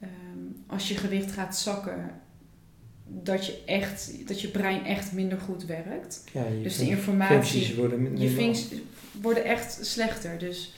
ehm, 0.00 0.10
als 0.66 0.88
je 0.88 0.94
gewicht 0.96 1.32
gaat 1.32 1.56
zakken, 1.56 2.10
dat 3.08 3.46
je, 3.46 3.62
echt, 3.66 4.28
dat 4.28 4.40
je 4.40 4.48
brein 4.48 4.84
echt 4.84 5.12
minder 5.12 5.38
goed 5.40 5.64
werkt. 5.64 6.24
Ja, 6.32 6.44
Dus 6.62 6.76
de 6.78 6.88
informatie, 6.88 7.36
functies 7.36 7.74
worden 7.74 8.02
minder- 8.02 8.22
je 8.24 8.30
functies 8.30 8.78
worden 9.20 9.44
echt 9.44 9.78
slechter. 9.86 10.38
Dus 10.38 10.74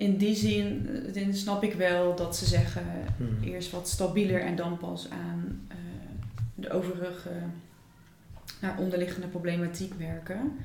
in 0.00 0.16
die 0.16 0.34
zin 0.36 0.88
eh, 1.14 1.22
dan 1.24 1.34
snap 1.34 1.62
ik 1.62 1.74
wel 1.74 2.16
dat 2.16 2.36
ze 2.36 2.46
zeggen 2.46 2.84
Mhm. 3.16 3.42
eerst 3.42 3.70
wat 3.70 3.88
stabieler 3.88 4.40
en 4.40 4.56
dan 4.56 4.78
pas 4.78 5.08
aan 5.10 5.66
eh, 5.68 5.76
de 6.54 6.70
overige 6.70 7.30
naar 8.60 8.78
onderliggende 8.78 9.26
problematiek 9.26 9.92
werken. 9.94 10.58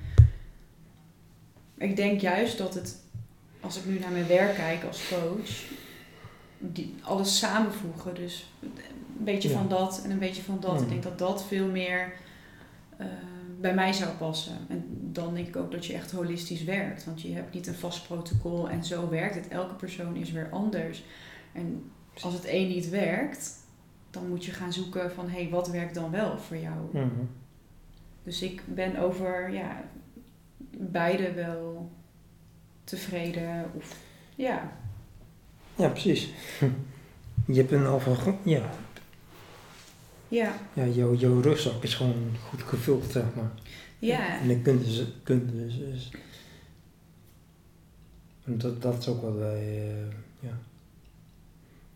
Ik 1.78 1.96
denk 1.96 2.22
juist 2.22 2.58
dat 2.58 2.74
het, 2.74 2.98
als 3.60 3.78
ik 3.78 3.86
nu 3.86 4.00
naar 4.00 4.12
mijn 4.12 4.28
werk 4.28 4.56
kijk 4.56 4.84
als 4.84 5.08
coach, 5.10 5.64
die, 6.60 6.96
alles 7.02 7.38
samenvoegen. 7.38 8.16
Dus 8.16 8.50
een 8.64 9.24
beetje 9.24 9.50
Ja. 9.50 9.56
van 9.58 9.68
dat 9.70 10.02
en 10.04 10.12
een 10.12 10.20
beetje 10.20 10.42
van 10.44 10.58
dat. 10.60 10.82
Ik 10.82 10.90
denk 10.90 11.04
dat 11.04 11.18
dat 11.20 11.46
veel 11.46 11.68
meer 11.68 12.14
eh, 12.98 13.06
bij 13.66 13.74
mij 13.74 13.94
zou 13.94 14.12
passen. 14.12 14.58
En 14.68 14.86
dan 14.90 15.34
denk 15.34 15.48
ik 15.48 15.56
ook 15.56 15.72
dat 15.72 15.86
je 15.86 15.94
echt 15.94 16.12
holistisch 16.12 16.64
werkt. 16.64 17.06
Want 17.06 17.22
je 17.22 17.34
hebt 17.34 17.54
niet 17.54 17.68
een 17.68 17.74
vast 17.74 18.08
protocol 18.08 18.70
en 18.70 18.84
zo 18.84 19.10
werkt 19.10 19.36
het. 19.36 19.48
Elke 19.48 19.74
persoon 19.74 20.16
is 20.16 20.32
weer 20.32 20.50
anders. 20.52 21.04
En 21.54 21.92
als 22.22 22.34
het 22.34 22.44
een 22.48 22.68
niet 22.68 22.90
werkt, 22.90 23.54
dan 24.10 24.28
moet 24.28 24.46
je 24.46 24.52
gaan 24.52 24.74
zoeken 24.74 25.12
van 25.12 25.30
hé, 25.30 25.42
hey, 25.42 25.50
wat 25.50 25.68
werkt 25.68 25.96
dan 25.96 26.12
wel 26.12 26.38
voor 26.38 26.58
jou? 26.58 26.78
Mhm. 26.92 27.26
Dus 28.24 28.42
ik 28.42 28.62
ben 28.66 28.98
over 28.98 29.52
ja, 29.52 29.84
beide 30.78 31.34
wel 31.34 31.92
tevreden. 32.84 33.72
Of, 33.76 33.98
ja, 34.36 34.72
Ja, 35.76 35.90
precies. 35.90 36.30
Je 37.48 37.54
hebt 37.54 37.72
een 37.72 37.86
over... 37.86 38.34
Ja, 38.44 38.70
ja, 40.36 40.56
ja 40.74 40.86
jouw, 40.86 41.16
jouw 41.16 41.42
rugzak 41.42 41.84
is 41.84 41.94
gewoon 41.96 42.36
goed 42.50 42.62
gevuld, 42.62 43.12
zeg 43.12 43.24
maar. 43.36 43.52
ja. 44.00 44.40
En 44.40 44.48
dan 44.48 44.62
kun 44.62 44.80
je 44.80 44.84
dus... 44.86 45.04
Kun 45.24 45.36
je 45.36 45.66
dus, 45.66 45.78
dus- 45.78 46.12
en 48.46 48.58
dat, 48.58 48.82
dat 48.82 48.98
is 48.98 49.08
ook 49.08 49.22
wat 49.22 49.36
wij... 49.36 49.60
eh, 49.62 50.06
ja. 50.40 50.58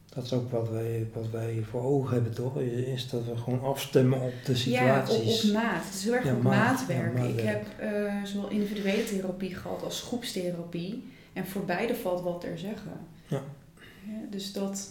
Dat 0.10 0.24
is 0.24 0.34
ook 0.34 0.52
wat 0.52 0.70
wij, 0.70 1.08
wat 1.14 1.30
wij 1.32 1.64
voor 1.70 1.82
ogen 1.84 2.14
hebben, 2.14 2.34
toch? 2.34 2.60
Is 2.60 3.10
dat 3.10 3.26
we 3.26 3.38
gewoon 3.38 3.62
afstemmen 3.62 4.22
op 4.22 4.34
de 4.46 4.70
Ja, 4.70 5.00
op, 5.00 5.06
situaties. 5.08 5.48
op 5.48 5.54
maat. 5.54 5.86
Het 5.86 5.94
is 5.94 6.04
heel 6.04 6.14
erg 6.14 6.26
Ja, 6.26 6.34
op 6.36 6.42
maat. 6.42 6.54
maat 6.56 6.80
Ja, 6.80 6.88
werken. 6.88 7.24
ik 7.24 7.36
maatwerk. 7.36 7.66
heb 7.78 7.80
eh, 7.80 8.24
zowel 8.24 8.50
individuele 8.50 9.04
therapie 9.04 9.56
gehad 9.56 9.84
als 9.84 10.02
groepstherapie. 10.02 11.04
En 11.34 11.46
voor 11.48 11.66
beide 11.66 11.96
valt 11.96 12.22
wat 12.22 12.42
ter 12.42 12.58
zeggen. 12.58 12.92
Ja. 13.28 13.44
Ja, 14.08 14.20
dus 14.30 14.54
dat... 14.54 14.90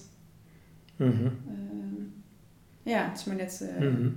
Mhm. 0.96 1.10
ehm, 1.24 1.32
ja, 2.88 3.08
het 3.08 3.18
is 3.18 3.24
maar 3.24 3.36
net 3.36 3.60
eh, 3.76 3.82
Mhm. 3.82 4.08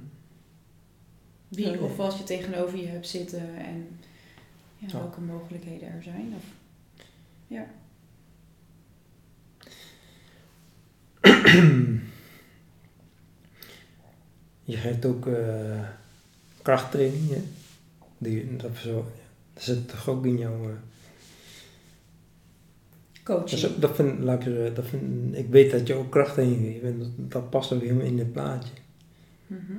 wie 1.48 1.80
of 1.82 1.96
wat 1.98 2.18
je 2.18 2.24
tegenover 2.24 2.78
je 2.78 2.88
hebt 2.88 3.08
zitten 3.08 3.56
en 3.58 4.00
ja, 4.78 4.92
welke 4.92 5.22
mogelijkheden 5.22 5.88
er 5.88 6.04
zijn. 6.04 6.34
Of, 6.36 6.44
ja. 7.48 7.68
Je 14.64 14.78
geeft 14.78 15.06
ook 15.06 15.28
eh, 15.28 15.80
krachttraining, 16.62 17.30
hè? 17.30 17.42
Die, 18.18 18.56
dat, 18.56 18.72
zo, 18.78 19.12
dat 19.54 19.64
zit 19.64 19.90
toch 19.90 20.10
ook 20.10 20.26
in 20.26 20.38
jouw... 20.38 20.70
eh, 23.24 23.36
Coaching. 23.36 23.76
dat 23.78 23.96
vind, 23.96 24.20
laat 24.20 24.38
ik, 24.40 24.54
zeggen, 24.54 24.74
dat 24.76 24.86
vind, 24.86 25.36
ik 25.38 25.48
weet 25.50 25.72
dat 25.72 25.88
je 25.88 25.94
ook 25.94 26.12
krachttraining 26.12 26.66
geeft 26.66 26.84
en 26.84 27.00
dat, 27.00 27.10
dat 27.18 27.50
past 27.50 27.72
ook 27.74 27.82
helemaal 27.82 28.06
in 28.06 28.20
het 28.20 28.32
plaatje. 28.32 28.74
Mhm. 29.48 29.74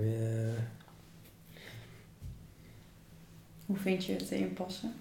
Weer, 0.00 0.46
eh, 0.46 0.52
Hoe 3.66 3.76
vind 3.76 4.04
je 4.04 4.12
het 4.12 4.30
erin 4.30 4.52
passen? 4.52 4.92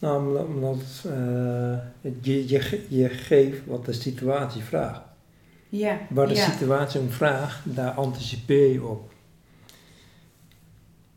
nou, 0.00 0.26
omdat, 0.26 0.46
omdat 0.46 1.04
eh, 1.06 1.78
je, 2.20 2.48
je, 2.48 2.60
ge- 2.60 2.86
je 2.88 3.08
geeft 3.08 3.66
wat 3.66 3.84
de 3.84 3.92
situatie 3.92 4.62
vraagt. 4.62 5.02
Ja, 5.68 5.98
Waar 6.10 6.28
de 6.28 6.34
ja. 6.34 6.50
situatie 6.50 7.00
om 7.00 7.08
vraagt, 7.10 7.74
daar 7.74 7.90
anticipeer 7.90 8.72
je 8.72 8.84
op. 8.84 9.12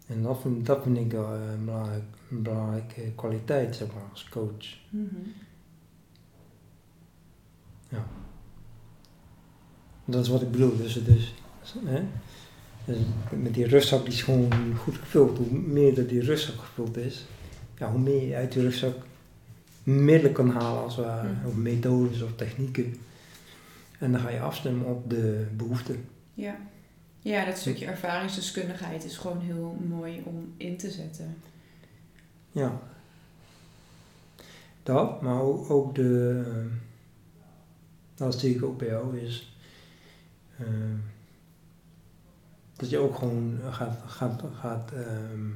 En 0.08 0.22
dat 0.24 0.42
vind, 0.42 0.65
dat 0.65 0.84
vind 0.84 0.98
ik 0.98 1.12
wel 1.12 1.34
eh, 1.34 1.52
een, 1.54 1.65
belangrijk, 1.65 2.04
een 2.32 2.42
belangrijke 2.42 3.02
kwaliteit, 3.15 3.76
zeg 3.76 3.88
maar, 3.94 4.04
als 4.12 4.30
coach. 4.30 4.78
Mhm. 7.89 8.02
Dat 10.06 10.23
is 10.23 10.30
wat 10.30 10.41
ik 10.41 10.52
bedoel. 10.52 10.78
Dus, 10.78 11.04
dus, 11.04 11.34
hè? 11.86 12.02
dus 12.86 12.97
met 13.30 13.54
die 13.54 13.67
rugzak 13.67 14.04
die 14.04 14.13
is 14.13 14.21
gewoon 14.21 14.75
goed 14.78 14.97
gevuld. 14.97 15.38
Hoe 15.38 15.60
meer 15.60 15.95
dat 15.95 16.10
die 16.10 16.21
rugzak 16.21 16.56
gevuld 16.56 16.97
is, 16.97 17.25
ja, 17.78 17.91
hoe 17.91 17.99
meer 17.99 18.28
je 18.28 18.36
uit 18.36 18.52
die 18.52 18.62
rugzak 18.62 18.95
middelen 19.84 20.32
kan 20.32 20.49
halen 20.49 20.84
als 20.84 20.95
het 20.95 21.06
ware. 21.06 21.30
Mhm. 21.30 21.47
Of 21.47 21.56
methodes 21.56 22.21
of 22.21 22.36
technieken. 22.36 22.95
En 23.99 24.12
dan 24.12 24.21
ga 24.21 24.30
je 24.30 24.39
afstemmen 24.39 24.86
op 24.86 25.10
de 25.10 25.47
behoeften. 25.58 26.06
Ja. 26.34 26.58
ja, 27.19 27.45
dat 27.45 27.58
stukje 27.58 27.86
ervaringsdeskundigheid 27.86 29.06
is 29.06 29.17
gewoon 29.17 29.39
heel 29.39 29.78
mooi 29.88 30.21
om 30.25 30.54
in 30.58 30.78
te 30.78 30.91
zetten. 30.91 31.38
Ja. 32.52 32.79
Dat, 34.83 35.21
maar 35.21 35.42
ook, 35.42 35.96
de, 35.96 36.44
dat 38.26 38.40
zie 38.40 38.56
ik 38.56 38.63
ook 38.63 38.78
bij 38.78 38.88
jou, 38.88 39.20
is 39.20 39.56
eh, 40.58 40.65
dat 42.76 42.90
je 42.90 42.98
ook 42.98 43.15
gewoon 43.15 43.60
gaat, 43.72 44.00
gaat, 44.08 44.44
gaat 44.60 44.92
ehm 44.92 45.48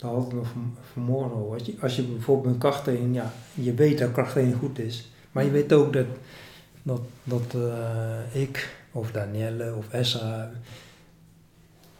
dat 0.00 0.26
ik 0.26 0.32
nog 0.32 0.48
van, 0.48 0.76
vanmorgen 0.92 1.32
al. 1.32 1.52
Als 1.52 1.66
je, 1.66 1.74
als 1.80 1.96
je 1.96 2.02
bijvoorbeeld 2.02 2.54
een 2.54 2.60
krachttraining, 2.60 3.14
ja, 3.14 3.32
je 3.54 3.74
weet 3.74 3.98
dat 3.98 4.12
krachttraining 4.12 4.56
goed 4.58 4.78
is, 4.78 5.10
maar 5.32 5.44
je 5.44 5.50
weet 5.50 5.72
ook 5.72 5.92
dat, 5.92 6.06
dat, 6.82 7.00
dat 7.24 7.54
eh, 7.54 8.42
ik 8.42 8.76
of 8.92 9.10
Danielle 9.10 9.74
of 9.74 9.92
Esra 9.92 10.50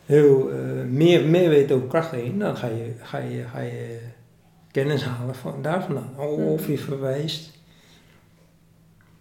heel 0.07 0.51
eh, 0.51 0.85
meer, 0.89 1.27
meer 1.27 1.49
weet 1.49 1.73
over 1.73 1.89
krachttraining, 1.89 2.41
dan 2.41 2.57
ga 2.57 2.67
je, 2.67 2.95
ga 3.03 3.19
je, 3.19 3.45
ga 3.45 3.61
je 3.61 3.99
kennis 4.71 5.05
halen 5.05 5.35
van 5.35 5.63
daar 5.63 5.83
vandaan. 5.83 6.17
Of 6.19 6.67
je 6.67 6.79
verwijst. 6.79 7.59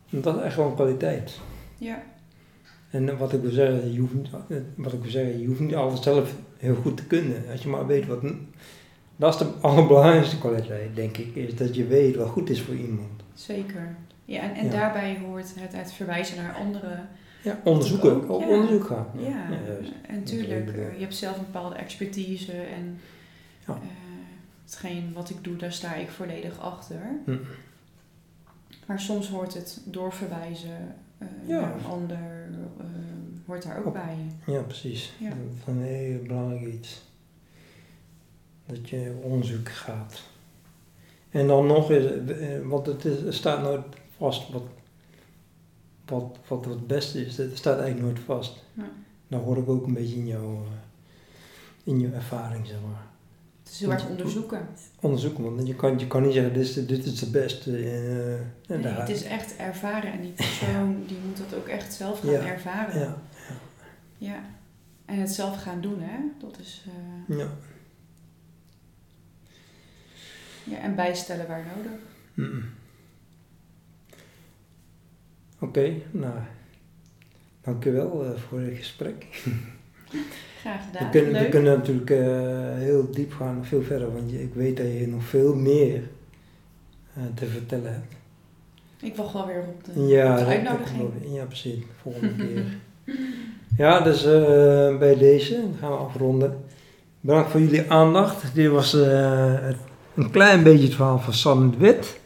Dat 0.10 0.36
is 0.36 0.42
echt 0.42 0.56
wel 0.56 0.68
een 0.68 0.76
kwaliteit. 0.76 1.40
Ja. 1.78 2.04
En 2.90 3.18
wat 3.18 3.34
ik 3.34 3.42
wil 3.42 3.52
zeggen, 3.52 3.94
je 3.94 4.00
hoeft 4.00 4.14
niet, 4.14 4.30
wat 4.76 4.94
ik 4.94 5.02
wil 5.02 5.12
zeggen, 5.12 5.40
je 5.40 5.48
hoeft 5.48 5.60
niet 5.60 5.76
alles 5.76 6.02
zelf 6.04 6.36
heel 6.58 6.76
goed 6.76 6.98
te 6.98 7.06
kunnen. 7.06 7.44
Als 7.52 7.62
je 7.64 7.70
maar 7.70 7.88
weet 7.88 8.08
wat... 8.08 8.20
Dat 9.16 9.34
is 9.34 9.40
de 9.40 9.46
allerbelangrijkste 9.62 10.40
kwaliteit, 10.40 10.96
denk 10.96 11.18
ik, 11.18 11.36
is 11.36 11.56
dat 11.56 11.76
je 11.76 11.86
weet 11.88 12.16
wat 12.16 12.28
goed 12.30 12.50
is 12.50 12.62
voor 12.62 12.76
iemand. 12.76 13.22
Zeker. 13.34 13.96
Ja, 14.26 14.42
en, 14.42 14.54
en 14.56 14.66
Ja. 14.66 14.72
daarbij 14.72 15.18
hoort 15.26 15.54
het, 15.60 15.74
het 15.76 15.92
verwijzen 15.94 16.38
naar 16.38 16.54
anderen. 16.54 17.10
Ja, 17.44 17.60
onderzoeken, 17.64 18.12
ook, 18.12 18.30
op 18.30 18.42
ja. 18.42 18.48
onderzoek 18.48 18.86
gaan. 18.86 19.08
Ja, 19.18 19.46
en 20.08 20.24
tuurlijk, 20.24 20.68
eh, 20.70 20.94
je 20.94 21.00
hebt 21.00 21.16
zelf 21.16 21.38
een 21.38 21.46
bepaalde 21.52 21.76
expertise 21.76 22.52
en 22.52 23.00
Ja. 23.68 23.74
eh, 23.74 23.80
hetgeen 24.66 25.12
wat 25.14 25.30
ik 25.30 25.44
doe, 25.44 25.56
daar 25.56 25.72
sta 25.74 25.94
ik 25.96 26.10
volledig 26.10 26.60
achter. 26.60 27.02
Hm. 27.26 27.32
Maar 28.90 29.00
soms 29.00 29.30
hoort 29.30 29.54
het 29.54 29.82
doorverwijzen 29.86 30.96
Ja. 31.46 31.60
naar 31.60 31.76
een 31.76 31.86
ander, 31.86 32.50
eh, 32.80 32.86
hoort 33.46 33.64
daar 33.64 33.80
ook 33.80 33.86
Op- 33.86 33.94
bij. 33.94 34.18
Ja, 34.46 34.62
precies. 34.62 35.14
Ja. 35.20 35.28
Is 35.30 35.66
een 35.68 35.82
heel 35.82 36.22
belangrijk 36.22 36.74
iets. 36.74 37.02
Dat 38.66 38.90
je 38.90 39.20
onderzoek 39.24 39.70
gaat. 39.70 40.22
En 41.30 41.48
dan 41.48 41.66
nog 41.68 41.92
is, 41.92 42.06
eh, 42.28 42.68
want 42.68 42.86
het, 42.86 43.06
is, 43.06 43.22
het 43.22 43.34
staat 43.34 43.62
nooit 43.62 43.82
vast 44.18 44.50
wat, 44.52 44.64
wat, 46.06 46.38
wat 46.48 46.66
het 46.66 46.88
beste 46.88 47.26
is. 47.26 47.38
Het 47.38 47.58
staat 47.58 47.80
eigenlijk 47.80 48.06
nooit 48.14 48.26
vast. 48.26 48.64
Ja. 48.74 48.90
Dat 49.28 49.42
hoor 49.44 49.58
ik 49.58 49.70
ook 49.70 49.86
een 49.86 49.94
beetje 49.94 50.16
in 50.16 50.28
jouw, 50.28 50.54
eh, 50.54 50.72
in 51.84 52.00
jouw 52.00 52.12
ervaring, 52.12 52.68
zeg 52.68 52.78
maar. 52.82 53.08
Is 53.80 53.86
heel 53.86 53.92
erg 53.94 54.08
onderzoeken. 54.10 54.68
Onderzoeken, 55.00 55.44
want 55.44 55.68
je 55.68 55.76
kan, 55.76 56.00
je 56.00 56.08
kan 56.08 56.22
niet 56.24 56.34
zeggen, 56.34 56.54
dit 56.54 56.64
is, 56.64 56.74
dit 56.74 57.06
is 57.06 57.20
de 57.20 57.30
beste. 57.30 57.72
en 58.68 58.80
Nee, 58.82 58.94
het 58.94 59.10
is 59.10 59.24
echt 59.24 59.56
ervaren 59.56 60.12
en 60.12 60.22
die 60.22 60.32
persoon 60.32 61.04
die 61.08 61.18
moet 61.26 61.38
dat 61.38 61.54
ook 61.60 61.68
echt 61.68 61.94
zelf 61.94 62.20
gaan 62.20 62.32
Ja. 62.32 62.46
ervaren. 62.46 63.00
ja, 63.00 63.18
Ja. 64.18 64.44
En 65.06 65.20
het 65.20 65.30
zelf 65.32 65.62
gaan 65.62 65.82
doen, 65.82 66.02
hè. 66.02 66.18
Dat 66.40 66.60
is... 66.60 66.86
eh, 67.28 67.38
ja. 67.38 67.48
ja, 70.64 70.78
en 70.78 70.96
bijstellen 70.96 71.48
waar 71.48 71.66
nodig. 71.76 72.00
Mm. 72.34 72.64
Oké, 75.60 75.94
nou, 76.12 76.34
dankjewel 77.62 78.26
eh 78.26 78.40
voor 78.42 78.60
het 78.60 78.78
gesprek. 78.78 79.26
Graag 80.60 80.86
gedaan. 80.86 81.04
We 81.04 81.10
kunnen, 81.10 81.32
we 81.34 81.40
Leuk. 81.40 81.50
kunnen 81.52 81.78
natuurlijk 81.78 82.10
eh, 82.10 82.18
heel 82.78 83.12
diep 83.12 83.34
gaan, 83.34 83.66
veel 83.66 83.82
verder, 83.84 84.14
want 84.14 84.34
ik 84.34 84.54
weet 84.54 84.78
dat 84.78 84.86
je 84.86 85.08
nog 85.08 85.24
veel 85.24 85.56
meer 85.56 86.02
eh, 87.14 87.24
te 87.36 87.46
vertellen 87.46 87.94
hebt. 87.94 88.14
Ik 89.02 89.16
wacht 89.16 89.34
wel 89.34 89.46
weer 89.48 89.64
op 89.68 89.84
de, 89.86 90.02
Ja, 90.08 90.32
op 90.32 90.38
de 90.38 90.46
uitnodiging. 90.46 91.04
ja 91.36 91.44
precies, 91.46 91.80
volgende 92.02 92.36
keer. 92.46 92.64
Ja, 93.78 94.00
dus 94.02 94.26
eh, 94.26 94.98
bij 94.98 95.16
deze 95.18 95.64
gaan 95.80 95.92
we 95.92 95.98
afronden. 95.98 96.58
Bedankt 97.20 97.52
voor 97.52 97.60
jullie 97.60 97.92
aandacht. 97.92 98.56
Dit 98.56 98.70
was 98.70 98.94
een 98.94 100.32
klein 100.32 100.64
beetje 100.64 100.86
het 100.86 100.96
verhaal 100.96 101.20
van 101.20 101.34
Sanne 101.34 101.70
de 101.72 101.78
Wit. 101.78 102.20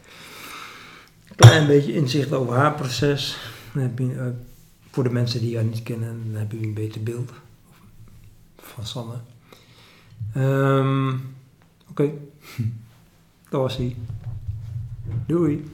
Een 1.28 1.36
klein 1.36 1.66
beetje 1.66 1.92
inzicht 1.92 2.32
over 2.32 2.54
haar 2.54 2.74
proces. 2.74 3.38
Dan 3.72 3.82
heb 3.82 3.98
je, 3.98 4.32
voor 4.90 5.04
de 5.04 5.10
mensen 5.10 5.40
die 5.40 5.54
haar 5.56 5.64
niet 5.64 5.82
kennen, 5.82 6.22
dan 6.26 6.38
hebben 6.38 6.58
jullie 6.58 6.68
een 6.68 6.84
beter 6.86 7.02
beeld 7.02 7.30
van 8.74 8.86
Sanne. 8.86 9.14
Ehm, 10.34 11.16
Oké, 11.90 12.10
dat 13.50 13.60
was 13.60 13.76
hij. 13.76 13.96
Doei. 15.26 15.70